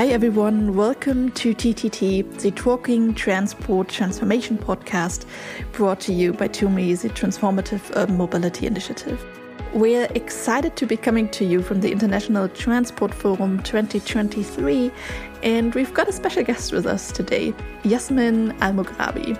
Hi 0.00 0.06
everyone, 0.06 0.76
welcome 0.76 1.30
to 1.32 1.54
TTT, 1.54 2.40
the 2.40 2.50
Talking 2.52 3.12
Transport 3.12 3.90
Transformation 3.90 4.56
podcast 4.56 5.26
brought 5.72 6.00
to 6.00 6.14
you 6.14 6.32
by 6.32 6.48
TUMI, 6.48 6.94
the 7.02 7.10
Transformative 7.10 7.82
Urban 7.94 8.16
Mobility 8.16 8.66
Initiative. 8.66 9.22
We're 9.74 10.08
excited 10.14 10.74
to 10.76 10.86
be 10.86 10.96
coming 10.96 11.28
to 11.32 11.44
you 11.44 11.60
from 11.60 11.82
the 11.82 11.92
International 11.92 12.48
Transport 12.48 13.12
Forum 13.12 13.62
2023, 13.62 14.90
and 15.42 15.74
we've 15.74 15.92
got 15.92 16.08
a 16.08 16.12
special 16.12 16.44
guest 16.44 16.72
with 16.72 16.86
us 16.86 17.12
today, 17.12 17.52
Yasmine 17.84 18.52
Al 18.62 18.72
Moghrabi. 18.72 19.38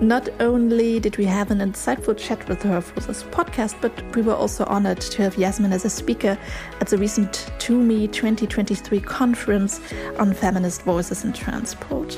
Not 0.00 0.28
only 0.38 1.00
did 1.00 1.16
we 1.16 1.24
have 1.24 1.50
an 1.50 1.58
insightful 1.58 2.16
chat 2.16 2.48
with 2.48 2.62
her 2.62 2.80
for 2.80 3.00
this 3.00 3.24
podcast, 3.24 3.74
but 3.80 3.92
we 4.14 4.22
were 4.22 4.34
also 4.34 4.64
honored 4.66 5.00
to 5.00 5.22
have 5.22 5.36
Yasmine 5.36 5.72
as 5.72 5.84
a 5.84 5.90
speaker 5.90 6.38
at 6.80 6.86
the 6.86 6.96
recent 6.96 7.50
TUMI 7.58 8.06
2023 8.06 9.00
conference 9.00 9.80
on 10.20 10.34
feminist 10.34 10.82
voices 10.82 11.24
in 11.24 11.32
transport. 11.32 12.16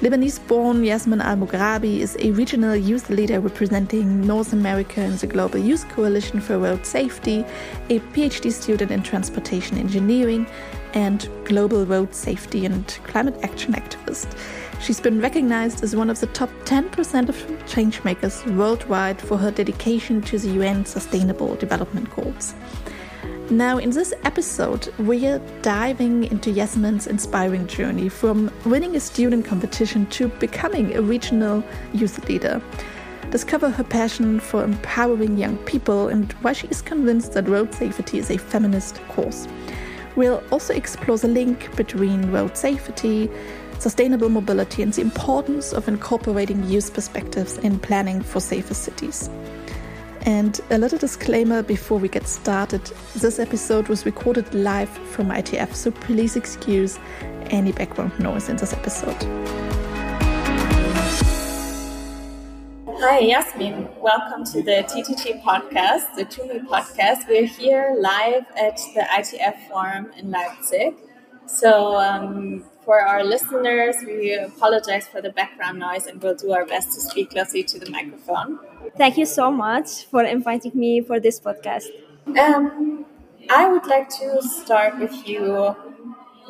Lebanese 0.00 0.44
born 0.48 0.82
Yasmine 0.82 1.20
Al 1.20 1.36
Moghrabi 1.36 1.98
is 1.98 2.16
a 2.18 2.32
regional 2.32 2.74
youth 2.74 3.10
leader 3.10 3.38
representing 3.38 4.26
North 4.26 4.52
America 4.52 5.00
in 5.00 5.16
the 5.18 5.26
Global 5.28 5.60
Youth 5.60 5.88
Coalition 5.90 6.40
for 6.40 6.58
Road 6.58 6.84
Safety, 6.84 7.44
a 7.90 8.00
PhD 8.00 8.50
student 8.50 8.90
in 8.90 9.04
transportation 9.04 9.78
engineering, 9.78 10.48
and 10.94 11.28
global 11.44 11.86
road 11.86 12.12
safety 12.12 12.66
and 12.66 12.88
climate 13.04 13.38
action 13.44 13.74
activist. 13.74 14.36
She's 14.80 14.98
been 14.98 15.20
recognized 15.20 15.84
as 15.84 15.94
one 15.94 16.08
of 16.08 16.20
the 16.20 16.26
top 16.28 16.48
10% 16.64 17.28
of 17.28 17.36
changemakers 17.66 18.56
worldwide 18.56 19.20
for 19.20 19.36
her 19.36 19.50
dedication 19.50 20.22
to 20.22 20.38
the 20.38 20.48
UN 20.52 20.86
Sustainable 20.86 21.54
Development 21.56 22.08
Goals. 22.16 22.54
Now, 23.50 23.76
in 23.76 23.90
this 23.90 24.14
episode, 24.24 24.90
we're 24.98 25.38
diving 25.60 26.24
into 26.24 26.50
Yasmine's 26.50 27.08
inspiring 27.08 27.66
journey 27.66 28.08
from 28.08 28.50
winning 28.64 28.96
a 28.96 29.00
student 29.00 29.44
competition 29.44 30.06
to 30.06 30.28
becoming 30.28 30.96
a 30.96 31.02
regional 31.02 31.62
youth 31.92 32.26
leader. 32.26 32.62
Discover 33.30 33.68
her 33.70 33.84
passion 33.84 34.40
for 34.40 34.64
empowering 34.64 35.36
young 35.36 35.58
people 35.58 36.08
and 36.08 36.32
why 36.40 36.54
she 36.54 36.68
is 36.68 36.80
convinced 36.80 37.34
that 37.34 37.48
road 37.48 37.74
safety 37.74 38.18
is 38.18 38.30
a 38.30 38.38
feminist 38.38 38.98
cause. 39.08 39.46
We'll 40.16 40.42
also 40.50 40.74
explore 40.74 41.18
the 41.18 41.28
link 41.28 41.74
between 41.76 42.30
road 42.30 42.56
safety, 42.56 43.30
sustainable 43.80 44.28
mobility, 44.28 44.82
and 44.82 44.92
the 44.92 45.00
importance 45.00 45.72
of 45.72 45.88
incorporating 45.88 46.62
youth 46.64 46.92
perspectives 46.92 47.56
in 47.58 47.78
planning 47.78 48.20
for 48.20 48.38
safer 48.38 48.74
cities. 48.74 49.30
And 50.26 50.60
a 50.70 50.76
little 50.76 50.98
disclaimer 50.98 51.62
before 51.62 51.98
we 51.98 52.08
get 52.08 52.28
started 52.28 52.84
this 53.16 53.38
episode 53.38 53.88
was 53.88 54.04
recorded 54.04 54.52
live 54.52 54.90
from 54.90 55.30
ITF, 55.30 55.74
so 55.74 55.90
please 55.90 56.36
excuse 56.36 56.98
any 57.46 57.72
background 57.72 58.18
noise 58.20 58.50
in 58.50 58.56
this 58.56 58.74
episode. 58.74 59.16
Hi, 63.02 63.20
Yasmine. 63.20 63.88
Welcome 63.98 64.44
to 64.52 64.62
the 64.62 64.84
TTT 64.86 65.42
podcast, 65.42 66.14
the 66.16 66.26
TUMI 66.26 66.66
podcast. 66.68 67.26
We're 67.26 67.46
here 67.46 67.96
live 67.98 68.44
at 68.58 68.76
the 68.94 69.00
ITF 69.00 69.68
Forum 69.68 70.10
in 70.18 70.30
Leipzig. 70.30 70.96
So, 71.58 71.96
um, 71.96 72.64
for 72.84 73.00
our 73.00 73.24
listeners, 73.24 73.96
we 74.06 74.34
apologize 74.34 75.06
for 75.06 75.20
the 75.20 75.30
background 75.30 75.78
noise 75.78 76.06
and 76.06 76.22
we'll 76.22 76.34
do 76.34 76.52
our 76.52 76.64
best 76.64 76.92
to 76.94 77.00
speak 77.00 77.30
closely 77.30 77.62
to 77.64 77.78
the 77.78 77.90
microphone. 77.90 78.58
Thank 78.96 79.18
you 79.18 79.26
so 79.26 79.50
much 79.50 80.04
for 80.06 80.22
inviting 80.24 80.72
me 80.74 81.00
for 81.00 81.20
this 81.20 81.40
podcast. 81.40 81.86
Um, 82.38 83.04
I 83.50 83.68
would 83.68 83.86
like 83.86 84.08
to 84.20 84.40
start 84.42 84.98
with 84.98 85.26
you 85.28 85.74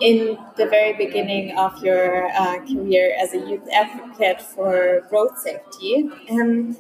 in 0.01 0.39
the 0.57 0.67
very 0.67 0.93
beginning 0.97 1.57
of 1.59 1.83
your 1.83 2.27
uh, 2.33 2.59
career 2.67 3.15
as 3.19 3.35
a 3.35 3.39
youth 3.39 3.67
advocate 3.73 4.41
for 4.43 5.07
road 5.11 5.37
safety. 5.39 6.09
Um, 6.31 6.77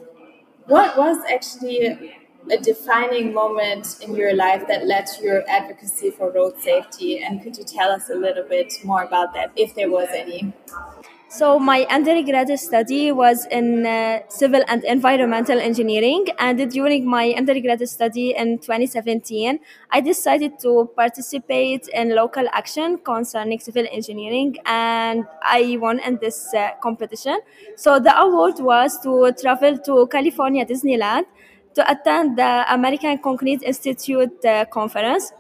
what 0.66 0.96
was 0.96 1.18
actually 1.32 2.14
a 2.50 2.56
defining 2.56 3.32
moment 3.34 3.96
in 4.00 4.14
your 4.14 4.34
life 4.34 4.66
that 4.68 4.86
led 4.86 5.06
to 5.06 5.22
your 5.22 5.48
advocacy 5.48 6.10
for 6.10 6.30
road 6.30 6.58
safety? 6.60 7.22
And 7.22 7.42
could 7.42 7.56
you 7.56 7.64
tell 7.64 7.90
us 7.90 8.10
a 8.10 8.14
little 8.14 8.44
bit 8.44 8.72
more 8.84 9.02
about 9.02 9.34
that, 9.34 9.52
if 9.56 9.74
there 9.74 9.90
was 9.90 10.08
any? 10.12 10.52
So, 11.32 11.60
my 11.60 11.86
undergraduate 11.88 12.58
study 12.58 13.12
was 13.12 13.46
in 13.52 13.86
uh, 13.86 14.18
civil 14.28 14.64
and 14.66 14.82
environmental 14.82 15.60
engineering, 15.60 16.26
and 16.40 16.68
during 16.68 17.06
my 17.08 17.32
undergraduate 17.38 17.88
study 17.88 18.34
in 18.36 18.58
2017, 18.58 19.60
I 19.92 20.00
decided 20.00 20.58
to 20.62 20.90
participate 20.96 21.86
in 21.94 22.16
local 22.16 22.48
action 22.52 22.98
concerning 22.98 23.60
civil 23.60 23.86
engineering, 23.92 24.56
and 24.66 25.24
I 25.44 25.78
won 25.80 26.00
in 26.00 26.18
this 26.20 26.52
uh, 26.52 26.70
competition. 26.82 27.38
So, 27.76 28.00
the 28.00 28.18
award 28.20 28.58
was 28.58 28.98
to 29.04 29.32
travel 29.40 29.78
to 29.78 30.08
California 30.08 30.66
Disneyland 30.66 31.26
to 31.74 31.90
attend 31.90 32.38
the 32.38 32.64
American 32.72 33.18
Concrete 33.18 33.62
Institute 33.62 34.44
uh, 34.44 34.64
conference. 34.66 35.32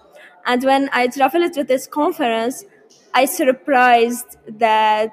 And 0.46 0.62
when 0.64 0.88
I 0.92 1.08
traveled 1.08 1.52
to 1.54 1.64
this 1.64 1.86
conference, 1.86 2.64
I 3.12 3.24
surprised 3.24 4.36
that 4.48 5.12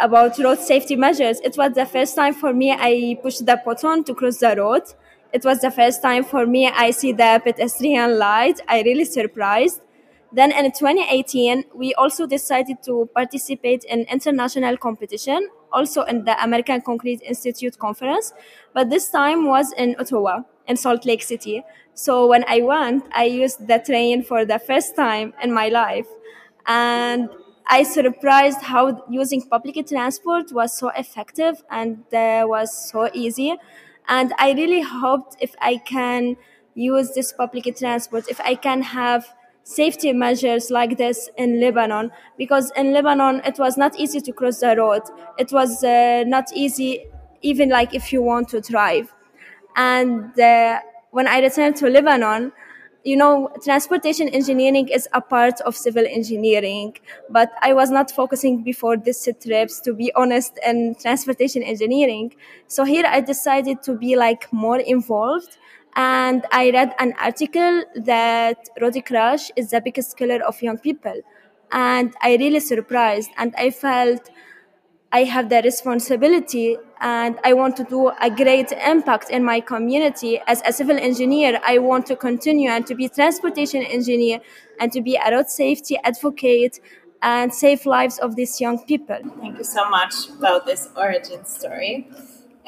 about 0.00 0.38
road 0.38 0.58
safety 0.58 0.96
measures. 0.96 1.40
It 1.40 1.56
was 1.56 1.74
the 1.74 1.86
first 1.86 2.14
time 2.14 2.34
for 2.34 2.52
me 2.52 2.72
I 2.72 3.18
pushed 3.22 3.44
the 3.44 3.60
button 3.64 4.04
to 4.04 4.14
cross 4.14 4.38
the 4.38 4.54
road. 4.56 4.82
It 5.32 5.44
was 5.44 5.60
the 5.60 5.70
first 5.70 6.02
time 6.02 6.24
for 6.24 6.46
me 6.46 6.68
I 6.68 6.90
see 6.90 7.12
the 7.12 7.40
pedestrian 7.42 8.18
light. 8.18 8.60
I 8.68 8.82
really 8.82 9.04
surprised. 9.04 9.80
Then 10.32 10.50
in 10.50 10.64
2018, 10.72 11.64
we 11.74 11.92
also 11.94 12.26
decided 12.26 12.82
to 12.84 13.08
participate 13.14 13.84
in 13.84 14.00
international 14.10 14.78
competition, 14.78 15.48
also 15.72 16.02
in 16.02 16.24
the 16.24 16.42
American 16.42 16.80
Concrete 16.80 17.20
Institute 17.22 17.78
conference, 17.78 18.32
but 18.72 18.88
this 18.88 19.10
time 19.10 19.46
was 19.46 19.72
in 19.72 19.94
Utah, 19.98 20.40
in 20.66 20.76
Salt 20.76 21.04
Lake 21.04 21.22
City. 21.22 21.62
So 21.94 22.26
when 22.26 22.44
I 22.48 22.62
went, 22.62 23.04
I 23.12 23.24
used 23.24 23.68
the 23.68 23.78
train 23.78 24.22
for 24.22 24.46
the 24.46 24.58
first 24.58 24.96
time 24.96 25.34
in 25.42 25.52
my 25.52 25.68
life. 25.68 26.06
And 26.66 27.28
I 27.66 27.82
surprised 27.82 28.62
how 28.62 29.04
using 29.10 29.42
public 29.42 29.86
transport 29.86 30.52
was 30.52 30.76
so 30.76 30.88
effective 30.90 31.62
and 31.70 32.04
uh, 32.14 32.44
was 32.46 32.90
so 32.90 33.10
easy. 33.12 33.56
And 34.08 34.32
I 34.38 34.52
really 34.52 34.80
hoped 34.80 35.36
if 35.40 35.54
I 35.60 35.76
can 35.76 36.36
use 36.74 37.12
this 37.14 37.32
public 37.32 37.76
transport, 37.76 38.28
if 38.28 38.40
I 38.40 38.54
can 38.54 38.80
have 38.82 39.26
safety 39.64 40.12
measures 40.12 40.70
like 40.70 40.98
this 40.98 41.28
in 41.36 41.60
Lebanon 41.60 42.10
because 42.36 42.72
in 42.76 42.92
Lebanon 42.92 43.40
it 43.44 43.58
was 43.58 43.76
not 43.76 43.98
easy 43.98 44.20
to 44.20 44.32
cross 44.32 44.60
the 44.60 44.76
road. 44.76 45.02
It 45.38 45.52
was 45.52 45.84
uh, 45.84 46.24
not 46.26 46.46
easy 46.54 47.04
even 47.42 47.68
like 47.70 47.94
if 47.94 48.12
you 48.12 48.22
want 48.22 48.48
to 48.50 48.60
drive. 48.60 49.12
And 49.76 50.38
uh, 50.38 50.80
when 51.10 51.26
I 51.26 51.40
returned 51.40 51.76
to 51.76 51.88
Lebanon, 51.88 52.52
you 53.04 53.16
know, 53.16 53.50
transportation 53.64 54.28
engineering 54.28 54.88
is 54.88 55.08
a 55.12 55.20
part 55.20 55.60
of 55.62 55.76
civil 55.76 56.04
engineering, 56.06 56.96
but 57.30 57.50
I 57.60 57.72
was 57.72 57.90
not 57.90 58.12
focusing 58.12 58.62
before 58.62 58.96
this 58.96 59.28
trips, 59.42 59.80
to 59.80 59.92
be 59.92 60.12
honest, 60.14 60.58
in 60.64 60.94
transportation 61.00 61.64
engineering. 61.64 62.32
So 62.68 62.84
here 62.84 63.04
I 63.06 63.20
decided 63.20 63.82
to 63.84 63.96
be 63.96 64.14
like 64.14 64.52
more 64.52 64.78
involved 64.78 65.56
and 65.94 66.44
I 66.50 66.70
read 66.70 66.94
an 66.98 67.14
article 67.20 67.84
that 67.96 68.68
road 68.80 68.96
crash 69.04 69.50
is 69.56 69.70
the 69.70 69.80
biggest 69.80 70.16
killer 70.16 70.42
of 70.42 70.60
young 70.62 70.78
people. 70.78 71.20
And 71.70 72.14
I 72.22 72.36
really 72.36 72.60
surprised 72.60 73.30
and 73.36 73.54
I 73.56 73.70
felt 73.70 74.30
I 75.10 75.24
have 75.24 75.50
the 75.50 75.60
responsibility 75.62 76.78
and 77.00 77.38
I 77.44 77.52
want 77.52 77.76
to 77.76 77.84
do 77.84 78.08
a 78.08 78.30
great 78.30 78.72
impact 78.72 79.28
in 79.28 79.44
my 79.44 79.60
community. 79.60 80.40
As 80.46 80.62
a 80.66 80.72
civil 80.72 80.96
engineer, 80.96 81.60
I 81.66 81.78
want 81.78 82.06
to 82.06 82.16
continue 82.16 82.70
and 82.70 82.86
to 82.86 82.94
be 82.94 83.08
transportation 83.08 83.82
engineer 83.82 84.40
and 84.80 84.90
to 84.92 85.02
be 85.02 85.16
a 85.16 85.30
road 85.30 85.50
safety 85.50 85.98
advocate 86.02 86.80
and 87.20 87.52
save 87.52 87.84
lives 87.84 88.18
of 88.18 88.36
these 88.36 88.60
young 88.60 88.84
people. 88.84 89.18
Thank 89.38 89.58
you 89.58 89.64
so 89.64 89.88
much 89.90 90.30
about 90.30 90.64
this 90.66 90.88
origin 90.96 91.44
story. 91.44 92.08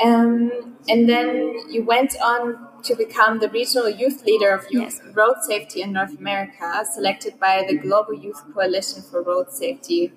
Um, 0.02 0.76
and 0.88 1.08
then 1.08 1.54
you 1.70 1.84
went 1.84 2.14
on 2.20 2.73
to 2.84 2.94
become 2.94 3.38
the 3.38 3.48
regional 3.48 3.88
youth 3.88 4.24
leader 4.24 4.50
of 4.50 4.64
youth 4.70 5.00
yes. 5.04 5.14
road 5.14 5.36
safety 5.42 5.82
in 5.82 5.92
North 5.92 6.18
America, 6.18 6.84
selected 6.92 7.38
by 7.40 7.64
the 7.68 7.76
Global 7.76 8.14
Youth 8.14 8.42
Coalition 8.52 9.02
for 9.02 9.22
Road 9.22 9.50
Safety. 9.50 10.12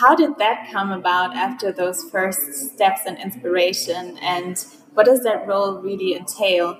How 0.00 0.14
did 0.14 0.36
that 0.38 0.70
come 0.72 0.90
about 0.92 1.36
after 1.36 1.72
those 1.72 2.02
first 2.04 2.52
steps 2.54 3.00
and 3.06 3.18
inspiration? 3.18 4.18
And 4.18 4.64
what 4.94 5.06
does 5.06 5.22
that 5.22 5.46
role 5.46 5.80
really 5.80 6.14
entail? 6.14 6.78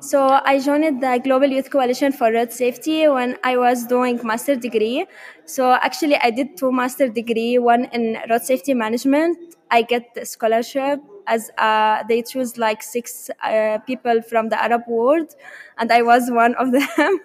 So 0.00 0.40
I 0.44 0.58
joined 0.58 1.02
the 1.02 1.20
Global 1.22 1.48
Youth 1.48 1.70
Coalition 1.70 2.12
for 2.12 2.30
Road 2.32 2.52
Safety 2.52 3.08
when 3.08 3.38
I 3.44 3.56
was 3.56 3.86
doing 3.86 4.20
master 4.22 4.54
degree. 4.54 5.06
So 5.46 5.72
actually 5.72 6.16
I 6.16 6.30
did 6.30 6.56
two 6.56 6.70
master 6.70 7.08
degree, 7.08 7.58
one 7.58 7.86
in 7.92 8.18
road 8.28 8.42
safety 8.42 8.74
management. 8.74 9.38
I 9.70 9.82
get 9.82 10.14
the 10.14 10.26
scholarship 10.26 11.00
as 11.26 11.50
uh, 11.58 12.02
they 12.08 12.22
choose 12.22 12.58
like 12.58 12.82
six 12.82 13.30
uh, 13.42 13.78
people 13.86 14.22
from 14.22 14.48
the 14.48 14.62
Arab 14.62 14.82
world, 14.88 15.34
and 15.78 15.90
I 15.92 16.02
was 16.02 16.30
one 16.30 16.54
of 16.56 16.72
them. 16.96 17.20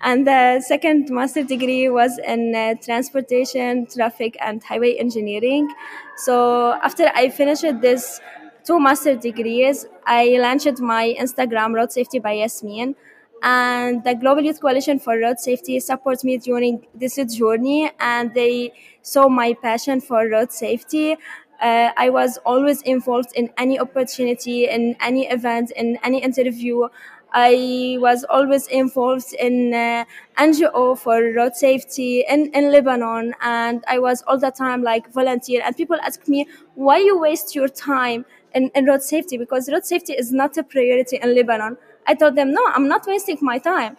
and 0.00 0.26
the 0.26 0.60
second 0.60 1.10
master 1.10 1.42
degree 1.42 1.88
was 1.88 2.18
in 2.26 2.54
uh, 2.54 2.74
transportation, 2.82 3.86
traffic, 3.86 4.36
and 4.40 4.62
highway 4.62 4.94
engineering. 4.94 5.72
So 6.16 6.72
after 6.82 7.10
I 7.14 7.28
finished 7.28 7.64
this 7.80 8.20
two 8.64 8.80
master 8.80 9.14
degrees, 9.16 9.86
I 10.06 10.36
launched 10.40 10.80
my 10.80 11.14
Instagram 11.18 11.74
Road 11.74 11.92
Safety 11.92 12.18
by 12.18 12.32
Yasmine. 12.32 12.94
And 13.42 14.02
the 14.04 14.14
Global 14.14 14.42
Youth 14.42 14.58
Coalition 14.60 14.98
for 14.98 15.18
Road 15.18 15.38
Safety 15.38 15.78
supports 15.78 16.24
me 16.24 16.38
during 16.38 16.86
this 16.94 17.16
journey, 17.36 17.90
and 18.00 18.32
they 18.32 18.72
saw 19.02 19.28
my 19.28 19.52
passion 19.52 20.00
for 20.00 20.26
road 20.26 20.50
safety. 20.50 21.18
Uh, 21.64 21.90
I 21.96 22.10
was 22.10 22.38
always 22.44 22.82
involved 22.82 23.30
in 23.34 23.50
any 23.56 23.80
opportunity, 23.80 24.68
in 24.68 24.96
any 25.00 25.26
event, 25.28 25.70
in 25.72 25.98
any 26.04 26.22
interview. 26.22 26.88
I 27.32 27.96
was 28.00 28.22
always 28.28 28.68
involved 28.68 29.32
in 29.40 29.74
uh, 29.74 30.04
NGO 30.36 30.94
for 30.94 31.20
road 31.32 31.56
safety 31.56 32.24
in, 32.28 32.50
in 32.54 32.70
Lebanon, 32.70 33.34
and 33.40 33.82
I 33.88 33.98
was 33.98 34.22
all 34.28 34.38
the 34.38 34.50
time 34.52 34.82
like 34.82 35.10
volunteer. 35.12 35.62
And 35.64 35.76
people 35.76 35.96
ask 36.02 36.28
me, 36.28 36.46
why 36.74 36.98
you 36.98 37.18
waste 37.18 37.54
your 37.54 37.68
time 37.68 38.26
in, 38.54 38.70
in 38.74 38.84
road 38.84 39.02
safety? 39.02 39.38
Because 39.38 39.68
road 39.72 39.84
safety 39.86 40.12
is 40.12 40.32
not 40.32 40.56
a 40.58 40.62
priority 40.62 41.18
in 41.22 41.34
Lebanon. 41.34 41.76
I 42.06 42.14
told 42.14 42.36
them, 42.36 42.52
no, 42.52 42.62
I'm 42.74 42.86
not 42.88 43.06
wasting 43.06 43.38
my 43.40 43.58
time. 43.58 43.96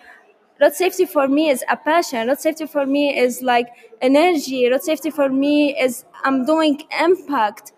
Road 0.62 0.74
safety 0.74 1.06
for 1.06 1.28
me 1.28 1.50
is 1.50 1.64
a 1.70 1.76
passion. 1.76 2.28
Road 2.28 2.40
safety 2.40 2.66
for 2.66 2.86
me 2.86 3.18
is 3.18 3.42
like 3.42 3.68
energy. 4.02 4.70
Road 4.70 4.84
safety 4.84 5.10
for 5.10 5.30
me 5.30 5.78
is 5.78 6.06
I'm 6.24 6.46
doing 6.46 6.82
impact. 7.02 7.74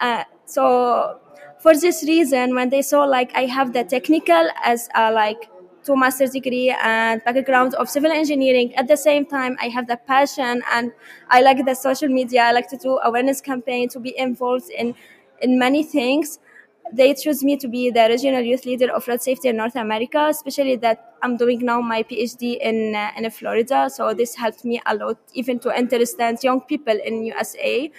Uh, 0.00 0.24
so 0.44 1.20
for 1.60 1.74
this 1.76 2.02
reason, 2.04 2.54
when 2.54 2.70
they 2.70 2.82
saw 2.82 3.04
like 3.04 3.30
I 3.34 3.42
have 3.46 3.72
the 3.72 3.84
technical 3.84 4.48
as 4.64 4.88
a 4.94 5.12
like 5.12 5.48
two 5.84 5.96
master's 5.96 6.30
degree 6.30 6.74
and 6.82 7.22
background 7.24 7.74
of 7.76 7.88
civil 7.88 8.10
engineering, 8.10 8.74
at 8.74 8.88
the 8.88 8.96
same 8.96 9.24
time 9.24 9.56
I 9.60 9.68
have 9.68 9.86
the 9.86 9.96
passion 9.96 10.62
and 10.72 10.92
I 11.30 11.42
like 11.42 11.64
the 11.64 11.74
social 11.74 12.08
media. 12.08 12.42
I 12.42 12.52
like 12.52 12.68
to 12.70 12.76
do 12.76 12.98
awareness 13.04 13.40
campaign 13.40 13.88
to 13.90 14.00
be 14.00 14.18
involved 14.18 14.68
in 14.70 14.94
in 15.40 15.58
many 15.58 15.84
things. 15.84 16.40
They 16.92 17.14
chose 17.14 17.42
me 17.42 17.56
to 17.56 17.68
be 17.68 17.90
the 17.90 18.06
regional 18.08 18.42
youth 18.42 18.64
leader 18.64 18.92
of 18.92 19.06
road 19.08 19.20
safety 19.20 19.48
in 19.48 19.56
North 19.56 19.76
America, 19.76 20.26
especially 20.30 20.76
that 20.76 21.14
I'm 21.22 21.36
doing 21.36 21.64
now 21.64 21.80
my 21.80 22.02
PhD 22.02 22.58
in 22.60 22.94
uh, 22.94 23.10
in 23.16 23.28
Florida. 23.30 23.90
So 23.90 24.14
this 24.14 24.36
helped 24.36 24.64
me 24.64 24.80
a 24.86 24.94
lot, 24.94 25.18
even 25.34 25.58
to 25.60 25.70
understand 25.70 26.38
young 26.42 26.60
people 26.60 26.96
in 27.04 27.24
USA. 27.24 27.90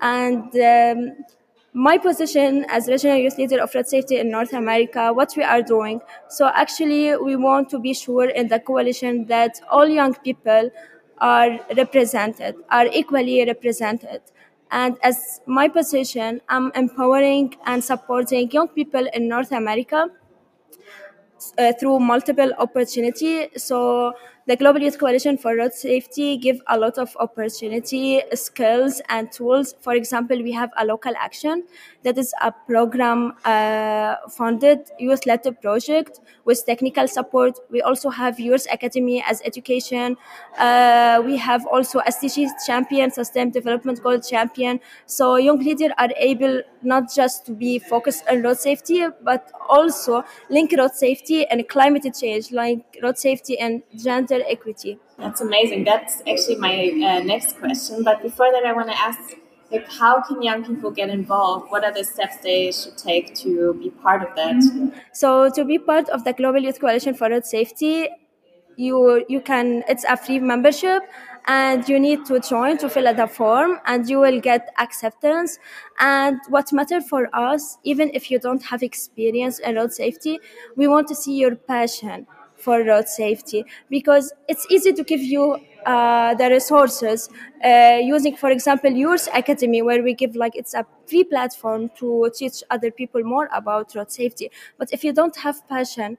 And 0.00 0.54
um, 0.56 1.24
my 1.74 1.98
position 1.98 2.64
as 2.68 2.86
regional 2.88 3.16
youth 3.16 3.38
leader 3.38 3.60
of 3.60 3.74
road 3.74 3.88
safety 3.88 4.18
in 4.18 4.30
North 4.30 4.52
America, 4.52 5.12
what 5.12 5.34
we 5.36 5.42
are 5.42 5.62
doing. 5.62 6.00
So 6.28 6.46
actually, 6.46 7.16
we 7.16 7.36
want 7.36 7.70
to 7.70 7.78
be 7.78 7.94
sure 7.94 8.28
in 8.28 8.48
the 8.48 8.60
coalition 8.60 9.26
that 9.26 9.60
all 9.70 9.88
young 9.88 10.14
people 10.14 10.70
are 11.18 11.60
represented, 11.76 12.56
are 12.70 12.86
equally 12.86 13.44
represented. 13.44 14.20
And 14.72 14.96
as 15.02 15.40
my 15.46 15.68
position, 15.68 16.40
I'm 16.48 16.72
empowering 16.74 17.54
and 17.66 17.84
supporting 17.84 18.50
young 18.50 18.68
people 18.68 19.06
in 19.14 19.28
North 19.28 19.52
America 19.52 20.08
uh, 21.58 21.72
through 21.78 21.98
multiple 22.00 22.52
opportunity. 22.58 23.48
So 23.56 24.14
the 24.46 24.56
Global 24.56 24.80
Youth 24.82 24.98
Coalition 24.98 25.38
for 25.38 25.54
Road 25.56 25.72
Safety 25.72 26.36
give 26.36 26.60
a 26.66 26.76
lot 26.76 26.98
of 26.98 27.16
opportunity, 27.20 28.22
skills, 28.34 29.00
and 29.08 29.30
tools. 29.30 29.74
For 29.80 29.94
example, 29.94 30.42
we 30.42 30.50
have 30.52 30.70
a 30.76 30.84
local 30.84 31.12
action 31.16 31.64
that 32.02 32.18
is 32.18 32.34
a 32.42 32.52
program 32.66 33.34
uh, 33.44 34.16
funded 34.28 34.90
youth-led 34.98 35.42
project 35.62 36.18
with 36.44 36.64
technical 36.66 37.06
support. 37.06 37.58
We 37.70 37.82
also 37.82 38.10
have 38.10 38.40
Youth 38.40 38.66
Academy 38.72 39.22
as 39.28 39.40
education. 39.42 40.16
Uh, 40.58 41.22
we 41.24 41.36
have 41.36 41.64
also 41.66 42.00
SDG 42.00 42.48
champion, 42.66 43.12
Sustainable 43.12 43.52
Development 43.52 44.02
Goal 44.02 44.18
champion. 44.18 44.80
So 45.06 45.36
young 45.36 45.60
leaders 45.60 45.92
are 45.98 46.10
able 46.16 46.62
not 46.82 47.12
just 47.14 47.46
to 47.46 47.52
be 47.52 47.78
focused 47.78 48.24
on 48.28 48.42
road 48.42 48.58
safety, 48.58 49.06
but 49.22 49.52
also 49.68 50.24
link 50.50 50.74
road 50.76 50.94
safety 50.94 51.46
and 51.46 51.68
climate 51.68 52.06
change, 52.18 52.50
like 52.50 52.98
road 53.02 53.18
safety 53.18 53.56
and 53.58 53.82
gender 53.96 54.31
equity. 54.46 54.98
That's 55.18 55.40
amazing. 55.40 55.84
That's 55.84 56.20
actually 56.28 56.56
my 56.56 56.74
uh, 57.04 57.24
next 57.24 57.58
question. 57.58 58.02
But 58.02 58.22
before 58.22 58.50
that, 58.50 58.64
I 58.64 58.72
want 58.72 58.88
to 58.88 58.98
ask, 58.98 59.20
like, 59.70 59.90
how 59.92 60.22
can 60.22 60.42
young 60.42 60.64
people 60.64 60.90
get 60.90 61.10
involved? 61.10 61.70
What 61.70 61.84
are 61.84 61.92
the 61.92 62.04
steps 62.04 62.38
they 62.38 62.72
should 62.72 62.96
take 62.96 63.34
to 63.36 63.74
be 63.74 63.90
part 63.90 64.22
of 64.22 64.34
that? 64.36 64.56
So, 65.12 65.50
to 65.50 65.64
be 65.64 65.78
part 65.78 66.08
of 66.08 66.24
the 66.24 66.32
Global 66.32 66.60
Youth 66.60 66.80
Coalition 66.80 67.14
for 67.14 67.28
Road 67.28 67.44
Safety, 67.44 68.08
you 68.76 69.24
you 69.28 69.40
can. 69.40 69.84
It's 69.88 70.04
a 70.04 70.16
free 70.16 70.38
membership 70.38 71.02
and 71.46 71.88
you 71.88 71.98
need 71.98 72.24
to 72.26 72.38
join 72.40 72.78
to 72.78 72.88
fill 72.88 73.08
out 73.08 73.16
the 73.16 73.26
form 73.26 73.78
and 73.86 74.08
you 74.08 74.20
will 74.20 74.40
get 74.40 74.68
acceptance 74.78 75.58
and 75.98 76.38
what 76.48 76.72
matters 76.72 77.06
for 77.08 77.28
us 77.34 77.78
even 77.82 78.10
if 78.14 78.30
you 78.30 78.38
don't 78.38 78.62
have 78.62 78.80
experience 78.80 79.58
in 79.58 79.74
road 79.74 79.92
safety 79.92 80.38
we 80.76 80.86
want 80.86 81.08
to 81.08 81.16
see 81.16 81.36
your 81.36 81.56
passion 81.56 82.24
for 82.62 82.82
road 82.84 83.08
safety 83.08 83.64
because 83.90 84.32
it's 84.48 84.66
easy 84.70 84.92
to 84.92 85.02
give 85.02 85.20
you 85.20 85.58
uh, 85.86 86.34
the 86.34 86.48
resources 86.48 87.28
uh, 87.64 87.98
using 88.00 88.36
for 88.36 88.50
example 88.50 88.90
yours 88.90 89.28
Academy 89.34 89.82
where 89.82 90.02
we 90.02 90.14
give 90.14 90.36
like 90.36 90.54
it's 90.56 90.74
a 90.74 90.86
free 91.06 91.24
platform 91.24 91.90
to 91.98 92.30
teach 92.34 92.62
other 92.70 92.90
people 92.90 93.22
more 93.24 93.48
about 93.52 93.94
road 93.94 94.10
safety. 94.12 94.50
But 94.78 94.92
if 94.92 95.02
you 95.04 95.12
don't 95.12 95.36
have 95.36 95.66
passion 95.68 96.18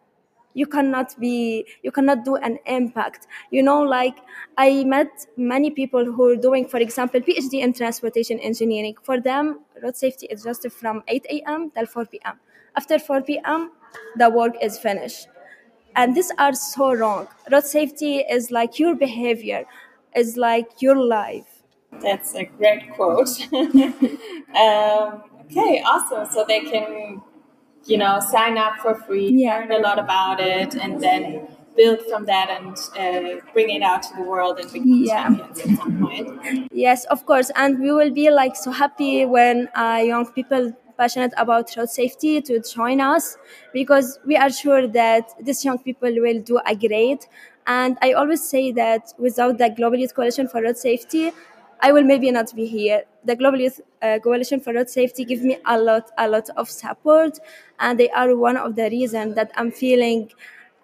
you 0.55 0.67
cannot 0.67 1.19
be 1.19 1.65
you 1.81 1.91
cannot 1.91 2.23
do 2.25 2.35
an 2.35 2.59
impact. 2.65 3.27
You 3.51 3.63
know 3.63 3.81
like 3.81 4.17
i 4.57 4.83
met 4.83 5.25
many 5.37 5.71
people 5.71 6.05
who 6.05 6.29
are 6.31 6.35
doing 6.35 6.67
for 6.67 6.77
example 6.77 7.21
phd 7.21 7.53
in 7.53 7.73
transportation 7.73 8.39
engineering. 8.39 8.95
For 9.01 9.19
them 9.19 9.61
road 9.81 9.95
safety 9.97 10.27
is 10.29 10.43
just 10.43 10.69
from 10.71 11.03
8 11.07 11.25
a.m 11.29 11.71
till 11.71 11.85
4 11.85 12.05
p.m 12.05 12.39
after 12.75 12.99
4 12.99 13.21
p.m 13.21 13.71
the 14.17 14.29
work 14.29 14.53
is 14.61 14.77
finished 14.77 15.27
and 15.95 16.15
these 16.15 16.31
are 16.37 16.53
so 16.53 16.93
wrong. 16.93 17.27
Road 17.51 17.65
safety 17.65 18.17
is 18.19 18.51
like 18.51 18.79
your 18.79 18.95
behavior 18.95 19.65
is 20.15 20.37
like 20.37 20.81
your 20.81 20.95
life. 20.95 21.63
That's 22.01 22.35
a 22.35 22.45
great 22.45 22.93
quote. 22.93 23.29
Um, 24.53 25.23
okay 25.45 25.81
awesome. 25.83 26.27
So 26.31 26.45
they 26.47 26.59
can 26.59 27.21
you 27.85 27.97
know 27.97 28.19
sign 28.19 28.55
up 28.57 28.77
for 28.77 28.93
free 28.93 29.29
yeah. 29.29 29.57
learn 29.57 29.71
a 29.71 29.79
lot 29.79 29.97
about 29.97 30.39
it 30.39 30.75
and 30.75 31.01
then 31.01 31.47
build 31.75 32.00
from 32.07 32.25
that 32.25 32.51
and 32.51 32.77
uh, 33.00 33.41
bring 33.51 33.71
it 33.71 33.81
out 33.81 34.03
to 34.03 34.15
the 34.15 34.21
world 34.21 34.59
and 34.59 34.71
become 34.71 35.03
yeah. 35.03 35.23
champions 35.23 35.59
at 35.59 35.77
some 35.77 36.00
point. 36.00 36.69
Yes 36.71 37.05
of 37.05 37.25
course. 37.25 37.50
And 37.55 37.79
we 37.79 37.91
will 37.91 38.12
be 38.12 38.29
like 38.29 38.55
so 38.55 38.69
happy 38.69 39.25
when 39.25 39.69
uh, 39.75 40.03
young 40.05 40.31
people 40.31 40.71
passionate 40.97 41.33
about 41.38 41.75
road 41.77 41.89
safety 41.89 42.41
to 42.41 42.59
join 42.62 43.01
us 43.01 43.38
because 43.73 44.19
we 44.25 44.35
are 44.35 44.50
sure 44.50 44.88
that 44.88 45.29
these 45.41 45.63
young 45.65 45.79
people 45.79 46.09
will 46.21 46.41
do 46.41 46.59
a 46.65 46.75
great. 46.75 47.27
And 47.65 47.97
I 48.01 48.13
always 48.13 48.47
say 48.47 48.71
that 48.73 49.13
without 49.17 49.57
the 49.57 49.69
Global 49.69 49.97
Youth 49.97 50.13
Coalition 50.13 50.47
for 50.47 50.62
Road 50.62 50.77
Safety, 50.77 51.31
I 51.81 51.91
will 51.91 52.03
maybe 52.03 52.31
not 52.31 52.53
be 52.55 52.65
here. 52.65 53.03
The 53.25 53.35
Global 53.35 53.59
Youth 53.59 53.81
uh, 54.01 54.19
Coalition 54.23 54.59
for 54.59 54.73
Road 54.73 54.89
Safety 54.89 55.25
give 55.25 55.41
me 55.43 55.57
a 55.65 55.77
lot, 55.79 56.12
a 56.17 56.27
lot 56.27 56.50
of 56.57 56.69
support, 56.69 57.39
and 57.79 58.00
they 58.00 58.09
are 58.12 58.35
one 58.35 58.57
of 58.57 58.75
the 58.75 58.89
reasons 58.89 59.35
that 59.35 59.51
I'm 59.55 59.71
feeling 59.71 60.31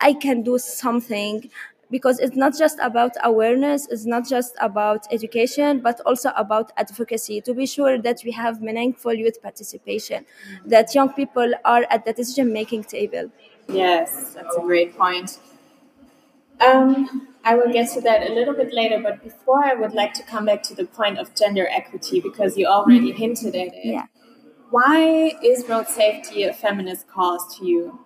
I 0.01 0.13
can 0.13 0.43
do 0.43 0.57
something 0.57 1.49
because 1.91 2.19
it's 2.19 2.35
not 2.35 2.57
just 2.57 2.77
about 2.81 3.11
awareness, 3.23 3.87
it's 3.87 4.05
not 4.05 4.27
just 4.27 4.55
about 4.61 5.07
education, 5.11 5.79
but 5.79 5.99
also 6.05 6.31
about 6.35 6.71
advocacy 6.77 7.41
to 7.41 7.53
be 7.53 7.65
sure 7.65 7.97
that 7.97 8.21
we 8.23 8.31
have 8.31 8.61
meaningful 8.61 9.13
youth 9.13 9.41
participation, 9.41 10.25
that 10.65 10.93
young 10.93 11.11
people 11.13 11.51
are 11.65 11.85
at 11.89 12.05
the 12.05 12.13
decision 12.13 12.53
making 12.53 12.83
table. 12.83 13.31
Yes, 13.67 14.33
that's 14.33 14.55
a 14.55 14.61
great 14.61 14.97
point. 14.97 15.39
Um, 16.59 17.27
I 17.43 17.55
will 17.55 17.71
get 17.71 17.89
to 17.93 18.01
that 18.01 18.29
a 18.29 18.33
little 18.33 18.53
bit 18.53 18.73
later, 18.73 18.99
but 19.01 19.23
before 19.23 19.63
I 19.63 19.73
would 19.73 19.93
like 19.93 20.13
to 20.15 20.23
come 20.23 20.45
back 20.45 20.61
to 20.63 20.75
the 20.75 20.85
point 20.85 21.17
of 21.17 21.33
gender 21.33 21.67
equity 21.69 22.19
because 22.19 22.57
you 22.57 22.67
already 22.67 23.11
hinted 23.11 23.55
at 23.55 23.73
it. 23.73 23.85
Yeah. 23.85 24.05
Why 24.69 25.33
is 25.43 25.67
road 25.67 25.87
safety 25.87 26.43
a 26.43 26.53
feminist 26.53 27.07
cause 27.07 27.57
to 27.57 27.65
you? 27.65 27.99